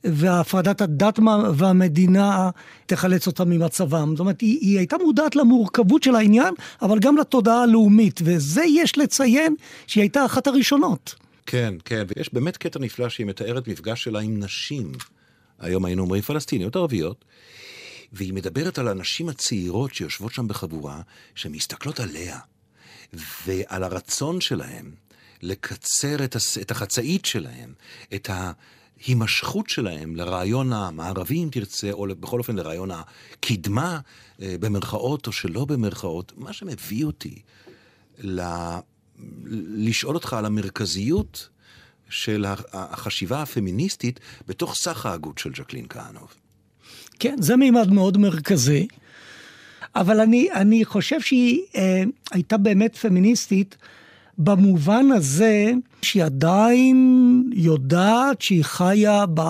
והפרדת 0.05 0.81
הדת 0.81 1.19
והמדינה 1.55 2.51
תחלץ 2.87 3.27
אותם 3.27 3.51
ממצבם. 3.51 4.11
זאת 4.11 4.21
אומרת, 4.21 4.41
היא, 4.41 4.59
היא 4.61 4.79
הייתה 4.79 4.97
מודעת 5.05 5.37
למורכבות 5.37 6.03
של 6.03 6.15
העניין, 6.15 6.55
אבל 6.83 6.99
גם 6.99 7.17
לתודעה 7.17 7.63
הלאומית, 7.63 8.21
וזה 8.25 8.63
יש 8.65 8.99
לציין 8.99 9.55
שהיא 9.87 10.03
הייתה 10.03 10.25
אחת 10.25 10.47
הראשונות. 10.47 11.15
כן, 11.47 11.75
כן, 11.85 12.05
ויש 12.17 12.35
באמת 12.35 12.57
קטע 12.57 12.79
נפלא 12.79 13.09
שהיא 13.09 13.27
מתארת 13.27 13.69
מפגש 13.69 14.05
שלה 14.05 14.21
עם 14.21 14.41
נשים. 14.41 14.93
היום 15.61 15.85
היינו 15.85 16.03
אומרים 16.03 16.23
פלסטיניות 16.23 16.77
ערביות, 16.77 17.25
והיא 18.13 18.33
מדברת 18.33 18.79
על 18.79 18.89
הנשים 18.89 19.29
הצעירות 19.29 19.95
שיושבות 19.95 20.33
שם 20.33 20.49
בחבורה, 20.49 21.01
שמסתכלות 21.35 22.01
עליה, 22.01 22.39
ועל 23.47 23.85
הרצון 23.85 24.41
שלהן 24.41 24.91
לקצר 25.43 26.25
את, 26.25 26.37
הס... 26.37 26.59
את 26.59 26.71
החצאית 26.71 27.25
שלהן, 27.25 27.73
את 28.15 28.31
ההימשכות 28.31 29.69
שלהן 29.69 30.15
לרעיון 30.15 30.73
המערבי, 30.73 31.45
אם 31.45 31.49
תרצה, 31.53 31.93
או 31.93 32.07
בכל 32.21 32.39
אופן 32.39 32.57
לרעיון 32.57 32.91
הקדמה, 32.91 34.01
אה, 34.43 34.55
במרכאות 34.61 35.27
או 35.27 35.33
שלא 35.33 35.65
במרכאות, 35.65 36.33
מה 36.37 36.53
שמביא 36.53 37.05
אותי 37.05 37.43
ל... 38.19 38.43
לשאול 39.77 40.15
אותך 40.15 40.33
על 40.33 40.45
המרכזיות 40.45 41.49
של 42.09 42.45
החשיבה 42.73 43.43
הפמיניסטית 43.43 44.21
בתוך 44.47 44.75
סך 44.75 45.07
ההגות 45.07 45.39
של 45.39 45.51
ז'קלין 45.57 45.87
כהנוב. 45.89 46.35
כן, 47.19 47.37
זה 47.39 47.57
מימד 47.57 47.91
מאוד 47.91 48.19
מרכזי. 48.19 48.87
אבל 49.97 50.21
אני, 50.21 50.49
אני 50.53 50.85
חושב 50.85 51.21
שהיא 51.21 51.61
אה, 51.77 52.03
הייתה 52.33 52.57
באמת 52.57 52.97
פמיניסטית 52.97 53.77
במובן 54.39 55.07
הזה 55.13 55.73
שהיא 56.03 56.25
עדיין 56.25 57.51
יודעת 57.55 58.43
שהיא 58.43 58.65
חיה 58.65 59.25
ב... 59.35 59.41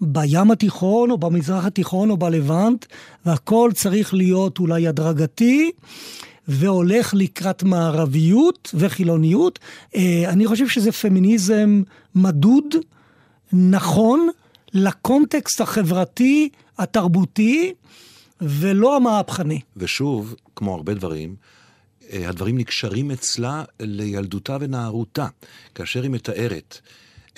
בים 0.00 0.50
התיכון 0.50 1.10
או 1.10 1.18
במזרח 1.18 1.64
התיכון 1.64 2.10
או 2.10 2.16
בלבנט, 2.16 2.86
והכל 3.26 3.70
צריך 3.74 4.14
להיות 4.14 4.58
אולי 4.58 4.88
הדרגתי. 4.88 5.70
והולך 6.48 7.14
לקראת 7.14 7.62
מערביות 7.62 8.74
וחילוניות. 8.74 9.58
אה, 9.96 10.24
אני 10.28 10.46
חושב 10.46 10.68
שזה 10.68 10.92
פמיניזם 10.92 11.82
מדוד, 12.14 12.74
נכון, 13.52 14.28
לקונטקסט 14.74 15.60
החברתי, 15.60 16.48
התרבותי, 16.78 17.74
ולא 18.40 18.96
המהפכני. 18.96 19.60
ושוב, 19.76 20.34
כמו 20.56 20.74
הרבה 20.74 20.94
דברים, 20.94 21.36
אה, 22.12 22.28
הדברים 22.28 22.58
נקשרים 22.58 23.10
אצלה 23.10 23.64
לילדותה 23.80 24.56
ונערותה. 24.60 25.26
כאשר 25.74 26.02
היא 26.02 26.10
מתארת 26.10 26.80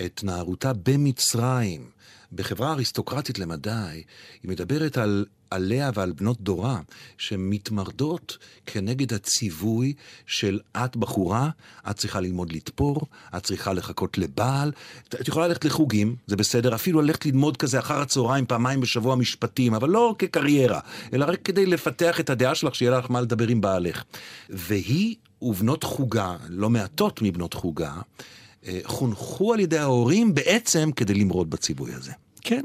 את 0.07 0.21
נערותה 0.25 0.73
במצרים, 0.73 1.91
בחברה 2.33 2.73
אריסטוקרטית 2.73 3.39
למדי, 3.39 4.03
היא 4.43 4.51
מדברת 4.51 4.99
על 4.99 5.27
עליה 5.51 5.91
ועל 5.95 6.13
בנות 6.13 6.41
דורה, 6.41 6.81
שמתמרדות 7.19 8.39
כנגד 8.67 9.13
הציווי 9.13 9.95
של 10.27 10.61
את 10.77 10.97
בחורה, 10.97 11.51
את 11.91 11.97
צריכה 11.97 12.21
ללמוד 12.21 12.53
לתפור, 12.53 13.07
את 13.37 13.43
צריכה 13.43 13.73
לחכות 13.73 14.19
לבעל, 14.19 14.73
את 15.21 15.29
יכולה 15.29 15.49
ללכת 15.49 15.65
לחוגים, 15.65 16.17
זה 16.27 16.37
בסדר, 16.37 16.75
אפילו 16.75 17.03
ללכת 17.03 17.27
ללמוד 17.27 17.57
כזה 17.57 17.79
אחר 17.79 18.01
הצהריים 18.01 18.47
פעמיים 18.47 18.81
בשבוע 18.81 19.17
משפטים, 19.17 19.75
אבל 19.75 19.89
לא 19.89 20.15
כקריירה, 20.19 20.81
אלא 21.13 21.25
רק 21.25 21.43
כדי 21.43 21.67
לפתח 21.67 22.21
את 22.21 22.31
הדעה 22.31 22.55
שלך, 22.55 22.75
שיהיה 22.75 22.99
לך 22.99 23.11
מה 23.11 23.21
לדבר 23.21 23.49
עם 23.49 23.61
בעלך. 23.61 24.05
והיא 24.49 25.17
ובנות 25.43 25.85
חוגה, 25.85 26.37
לא 26.49 26.71
מעטות 26.71 27.23
מבנות 27.23 27.55
חוגה, 27.55 27.93
אה, 28.67 28.81
חונכו 28.85 29.53
על 29.53 29.61
ידי 29.61 29.79
ההורים 29.79 30.35
בעצם 30.35 30.91
כדי 30.97 31.15
למרוד 31.15 31.51
בציווי 31.51 31.95
הזה. 31.95 32.13
כן. 32.41 32.65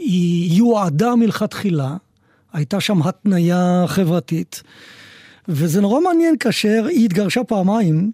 היא 0.00 0.58
יועדה 0.58 1.14
מלכתחילה, 1.16 1.96
הייתה 2.52 2.80
שם 2.80 3.02
התניה 3.02 3.84
חברתית, 3.86 4.62
וזה 5.48 5.80
נורא 5.80 6.00
מעניין 6.00 6.36
כאשר 6.38 6.86
היא 6.88 7.04
התגרשה 7.04 7.44
פעמיים, 7.44 8.10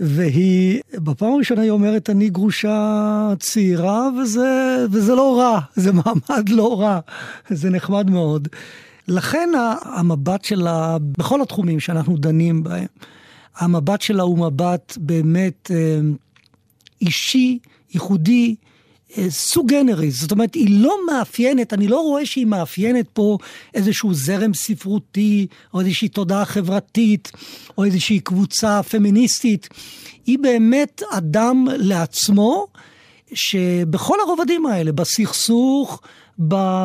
והיא, 0.00 0.80
בפעם 0.94 1.32
הראשונה 1.32 1.62
היא 1.62 1.70
אומרת, 1.70 2.10
אני 2.10 2.30
גרושה 2.30 3.32
צעירה, 3.38 4.08
וזה, 4.22 4.84
וזה 4.90 5.14
לא 5.14 5.38
רע, 5.38 5.60
זה 5.74 5.92
מעמד 5.92 6.48
לא 6.48 6.80
רע, 6.80 7.00
זה 7.50 7.70
נחמד 7.70 8.10
מאוד. 8.10 8.48
לכן 9.08 9.50
המבט 9.82 10.44
שלה, 10.44 10.96
בכל 11.18 11.42
התחומים 11.42 11.80
שאנחנו 11.80 12.16
דנים 12.16 12.62
בהם, 12.62 12.86
המבט 13.56 14.00
שלה 14.00 14.22
הוא 14.22 14.38
מבט 14.38 14.98
באמת 15.00 15.70
אה, 15.74 16.00
אישי, 17.00 17.58
ייחודי, 17.94 18.54
סוג 19.28 19.68
גנריס, 19.68 20.20
זאת 20.20 20.32
אומרת, 20.32 20.54
היא 20.54 20.82
לא 20.82 20.96
מאפיינת, 21.06 21.72
אני 21.72 21.88
לא 21.88 22.00
רואה 22.00 22.26
שהיא 22.26 22.46
מאפיינת 22.46 23.06
פה 23.12 23.38
איזשהו 23.74 24.14
זרם 24.14 24.54
ספרותי, 24.54 25.46
או 25.74 25.80
איזושהי 25.80 26.08
תודעה 26.08 26.44
חברתית, 26.44 27.32
או 27.78 27.84
איזושהי 27.84 28.20
קבוצה 28.20 28.82
פמיניסטית. 28.82 29.68
היא 30.26 30.38
באמת 30.38 31.02
אדם 31.12 31.66
לעצמו, 31.76 32.66
שבכל 33.34 34.16
הרובדים 34.20 34.66
האלה, 34.66 34.92
בסכסוך, 34.92 36.02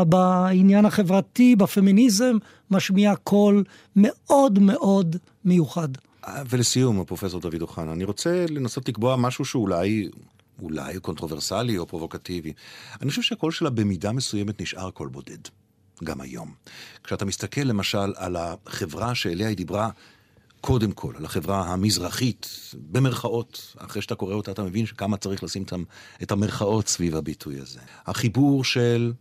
בעניין 0.07 0.85
החברתי, 0.85 1.55
בפמיניזם, 1.55 2.37
משמיע 2.71 3.15
קול 3.15 3.63
מאוד 3.95 4.59
מאוד 4.59 5.15
מיוחד. 5.45 5.89
ולסיום, 6.49 7.03
פרופסור 7.03 7.41
דוד 7.41 7.61
אוחנה, 7.61 7.91
אני 7.91 8.03
רוצה 8.03 8.45
לנסות 8.49 8.89
לקבוע 8.89 9.15
משהו 9.15 9.45
שאולי 9.45 10.09
אולי 10.61 10.99
controversial 10.99 11.77
או 11.77 11.87
פרובוקטיבי. 11.87 12.53
אני 13.01 13.09
חושב 13.09 13.21
שהקול 13.21 13.51
שלה 13.51 13.69
במידה 13.69 14.11
מסוימת 14.11 14.61
נשאר 14.61 14.91
קול 14.91 15.09
בודד, 15.09 15.37
גם 16.03 16.21
היום. 16.21 16.53
כשאתה 17.03 17.25
מסתכל 17.25 17.61
למשל 17.61 18.13
על 18.15 18.35
החברה 18.35 19.15
שאליה 19.15 19.47
היא 19.47 19.57
דיברה, 19.57 19.89
קודם 20.61 20.91
כל, 20.91 21.13
על 21.17 21.25
החברה 21.25 21.73
המזרחית, 21.73 22.49
במרכאות, 22.91 23.75
אחרי 23.77 24.01
שאתה 24.01 24.15
קורא 24.15 24.33
אותה 24.33 24.51
אתה 24.51 24.63
מבין 24.63 24.85
שכמה 24.85 25.17
צריך 25.17 25.43
לשים 25.43 25.63
את 26.23 26.31
המרכאות 26.31 26.87
סביב 26.87 27.15
הביטוי 27.15 27.59
הזה. 27.59 27.79
החיבור 28.05 28.63
של... 28.63 29.13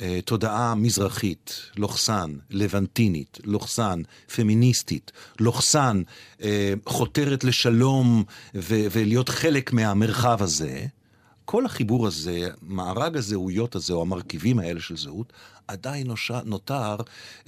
אה, 0.00 0.20
תודעה 0.24 0.74
מזרחית, 0.74 1.62
לוחסן, 1.76 2.34
לבנטינית, 2.50 3.38
לוחסן, 3.44 4.02
פמיניסטית, 4.34 5.12
לוחסן, 5.40 6.02
אה, 6.42 6.72
חותרת 6.86 7.44
לשלום 7.44 8.24
ו- 8.54 8.86
ולהיות 8.92 9.28
חלק 9.28 9.72
מהמרחב 9.72 10.42
הזה, 10.42 10.86
כל 11.44 11.66
החיבור 11.66 12.06
הזה, 12.06 12.48
מארג 12.62 13.16
הזהויות 13.16 13.74
הזה, 13.74 13.92
או 13.92 14.02
המרכיבים 14.02 14.58
האלה 14.58 14.80
של 14.80 14.96
זהות, 14.96 15.32
עדיין 15.68 16.06
נותר 16.44 16.96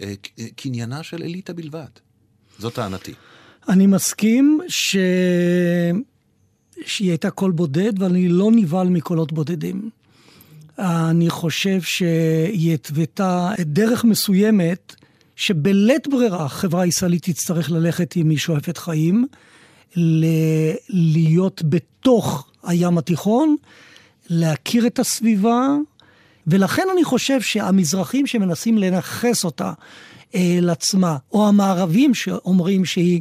אה, 0.00 0.14
קניינה 0.56 1.02
של 1.02 1.22
אליטה 1.22 1.52
בלבד. 1.52 1.88
זאת 2.58 2.74
טענתי. 2.74 3.12
אני 3.68 3.86
מסכים 3.86 4.60
ש... 4.68 4.96
שהיא 6.86 7.08
הייתה 7.08 7.30
קול 7.30 7.50
בודד, 7.50 8.02
ואני 8.02 8.28
לא 8.28 8.50
נבהל 8.52 8.88
מקולות 8.88 9.32
בודדים. 9.32 9.90
אני 10.78 11.30
חושב 11.30 11.80
שהיא 11.82 12.74
התוותה 12.74 13.50
דרך 13.61 14.04
מסוימת 14.04 14.94
שבלית 15.37 16.08
ברירה 16.08 16.44
החברה 16.44 16.82
הישראלית 16.82 17.22
תצטרך 17.22 17.70
ללכת 17.70 18.16
עם 18.16 18.30
היא 18.30 18.38
שואפת 18.38 18.78
חיים, 18.78 19.26
ל- 19.96 20.74
להיות 20.88 21.62
בתוך 21.68 22.50
הים 22.62 22.98
התיכון, 22.98 23.56
להכיר 24.30 24.87
את 24.87 24.98
הסביבה, 24.98 25.68
ולכן 26.46 26.82
אני 26.92 27.04
חושב 27.04 27.40
שהמזרחים 27.40 28.26
שמנסים 28.26 28.78
לנכס 28.78 29.44
אותה 29.44 29.72
אל 30.35 30.70
עצמה, 30.70 31.16
או 31.32 31.48
המערבים 31.48 32.14
שאומרים 32.14 32.85
שהיא 32.85 33.20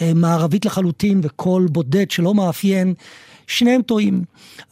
אה, 0.00 0.14
מערבית 0.14 0.64
לחלוטין 0.64 1.20
וקול 1.22 1.66
בודד 1.66 2.10
שלא 2.10 2.34
מאפיין 2.34 2.94
שניהם 3.46 3.82
טועים. 3.82 4.24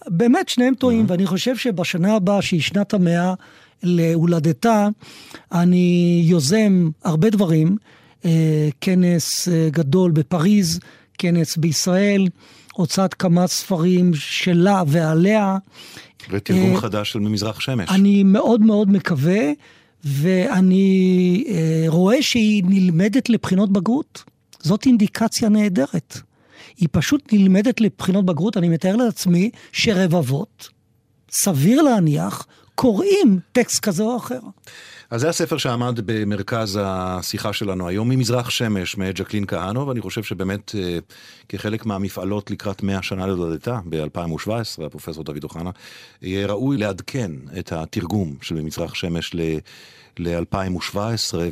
באמת 0.06 0.48
שניהם 0.48 0.74
טועים, 0.74 1.06
mm-hmm. 1.06 1.10
ואני 1.10 1.26
חושב 1.26 1.56
שבשנה 1.56 2.16
הבאה, 2.16 2.42
שהיא 2.42 2.60
שנת 2.60 2.94
המאה 2.94 3.34
להולדתה, 3.82 4.88
אני 5.52 6.22
יוזם 6.26 6.90
הרבה 7.04 7.30
דברים. 7.30 7.76
אה, 8.24 8.68
כנס 8.80 9.48
אה, 9.48 9.68
גדול 9.70 10.10
בפריז, 10.10 10.80
כנס 11.18 11.56
בישראל, 11.56 12.28
הוצאת 12.74 13.14
כמה 13.14 13.46
ספרים 13.46 14.14
שלה 14.14 14.82
ועליה. 14.87 15.58
ותרגום 16.30 16.76
uh, 16.76 16.80
חדש 16.80 17.12
של 17.12 17.18
ממזרח 17.18 17.60
שמש. 17.60 17.90
אני 17.90 18.22
מאוד 18.22 18.60
מאוד 18.60 18.90
מקווה, 18.90 19.40
ואני 20.04 21.44
רואה 21.87 22.22
שהיא 22.22 22.62
נלמדת 22.66 23.28
לבחינות 23.28 23.72
בגרות. 23.72 24.24
זאת 24.60 24.87
אינדיקציה 24.87 25.48
נהדרת. 25.48 26.20
היא 26.77 26.88
פשוט 26.92 27.33
נלמדת 27.33 27.81
לבחינות 27.81 28.24
בגרות. 28.24 28.57
אני 28.57 28.68
מתאר 28.68 28.96
לעצמי 28.96 29.50
שרבבות, 29.72 30.68
סביר 31.31 31.83
להניח, 31.83 32.46
קוראים 32.74 33.38
טקסט 33.53 33.81
כזה 33.81 34.03
או 34.03 34.16
אחר. 34.16 34.40
אז 35.11 35.20
זה 35.20 35.29
הספר 35.29 35.59
שעמד 35.59 36.00
במרכז 36.07 36.79
השיחה 36.83 37.53
שלנו 37.53 37.88
היום, 37.88 38.09
ממזרח 38.09 38.50
שמש, 38.50 38.96
מאת 38.96 39.14
ג'קלין 39.14 39.46
כהנו, 39.46 39.87
ואני 39.87 40.00
חושב 40.00 40.22
שבאמת 40.22 40.74
אה, 40.74 40.98
כחלק 41.48 41.87
מהמפעלות 41.87 42.50
לקראת 42.50 42.83
100 42.83 43.03
שנה 43.03 43.27
לדודתה 43.27 43.79
ב-2017, 43.88 44.85
הפרופסור 44.87 45.24
דוד 45.24 45.44
אוחנה, 45.44 45.70
יהיה 46.22 46.46
ראוי 46.46 46.77
לעדכן 46.77 47.31
את 47.59 47.72
התרגום 47.72 48.35
של 48.42 48.55
ממזרח 48.55 48.94
שמש 48.94 49.35
ל... 49.35 49.40
ל-2017, 50.18 50.98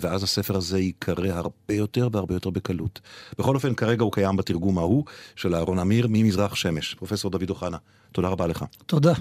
ואז 0.01 0.22
הספר 0.22 0.57
הזה 0.57 0.79
ייקרא 0.79 1.29
הרבה 1.29 1.75
יותר 1.75 2.09
והרבה 2.12 2.35
יותר 2.35 2.51
בקלות. 2.51 3.01
בכל 3.38 3.55
אופן, 3.55 3.75
כרגע 3.75 4.03
הוא 4.03 4.12
קיים 4.12 4.37
בתרגום 4.37 4.79
ההוא 4.79 5.05
של 5.37 5.55
אהרון 5.55 5.79
אמיר 5.79 6.07
ממזרח 6.11 6.55
שמש. 6.55 6.94
פרופסור 6.94 7.31
דוד 7.31 7.51
אוחנה, 7.51 7.77
תודה 8.12 8.29
רבה 8.29 8.46
לך. 8.46 8.64
תודה. 8.87 9.12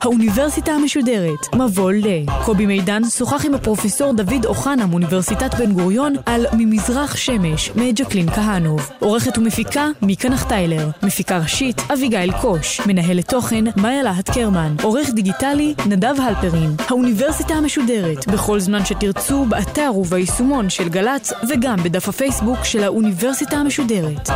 האוניברסיטה 0.00 0.72
המשודרת, 0.72 1.54
מבוא 1.54 1.92
ל. 1.92 2.06
קובי 2.44 2.66
מידן 2.66 3.04
שוחח 3.04 3.44
עם 3.46 3.54
הפרופסור 3.54 4.12
דוד 4.12 4.44
אוחנה 4.46 4.86
מאוניברסיטת 4.86 5.54
בן 5.54 5.72
גוריון 5.72 6.14
על 6.26 6.46
ממזרח 6.52 7.16
שמש 7.16 7.70
מאת 7.76 7.94
ג'קלין 7.94 8.30
כהנוב. 8.30 8.90
עורכת 8.98 9.38
ומפיקה 9.38 9.86
מיקה 10.02 10.28
נחטיילר. 10.28 10.88
מפיקה 11.02 11.38
ראשית 11.38 11.80
אביגיל 11.92 12.32
קוש. 12.40 12.80
מנהלת 12.86 13.28
תוכן 13.28 13.64
מאיה 13.76 14.02
להט 14.02 14.30
קרמן. 14.30 14.74
עורך 14.82 15.10
דיגיטלי 15.10 15.74
נדב 15.86 16.14
הלפרין. 16.20 16.74
האוניברסיטה 16.88 17.54
המשודרת, 17.54 18.28
בכל 18.28 18.60
זמן 18.60 18.84
שתרצו, 18.84 19.44
באתר 19.44 19.90
וביישומון 19.94 20.70
של 20.70 20.88
גל"צ 20.88 21.32
וגם 21.48 21.76
בדף 21.76 22.08
הפייסבוק 22.08 22.64
של 22.64 22.82
האוניברסיטה 22.82 23.56
המשודרת. 23.56 24.30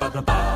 ba 0.00 0.10
da 0.14 0.22
ba 0.22 0.55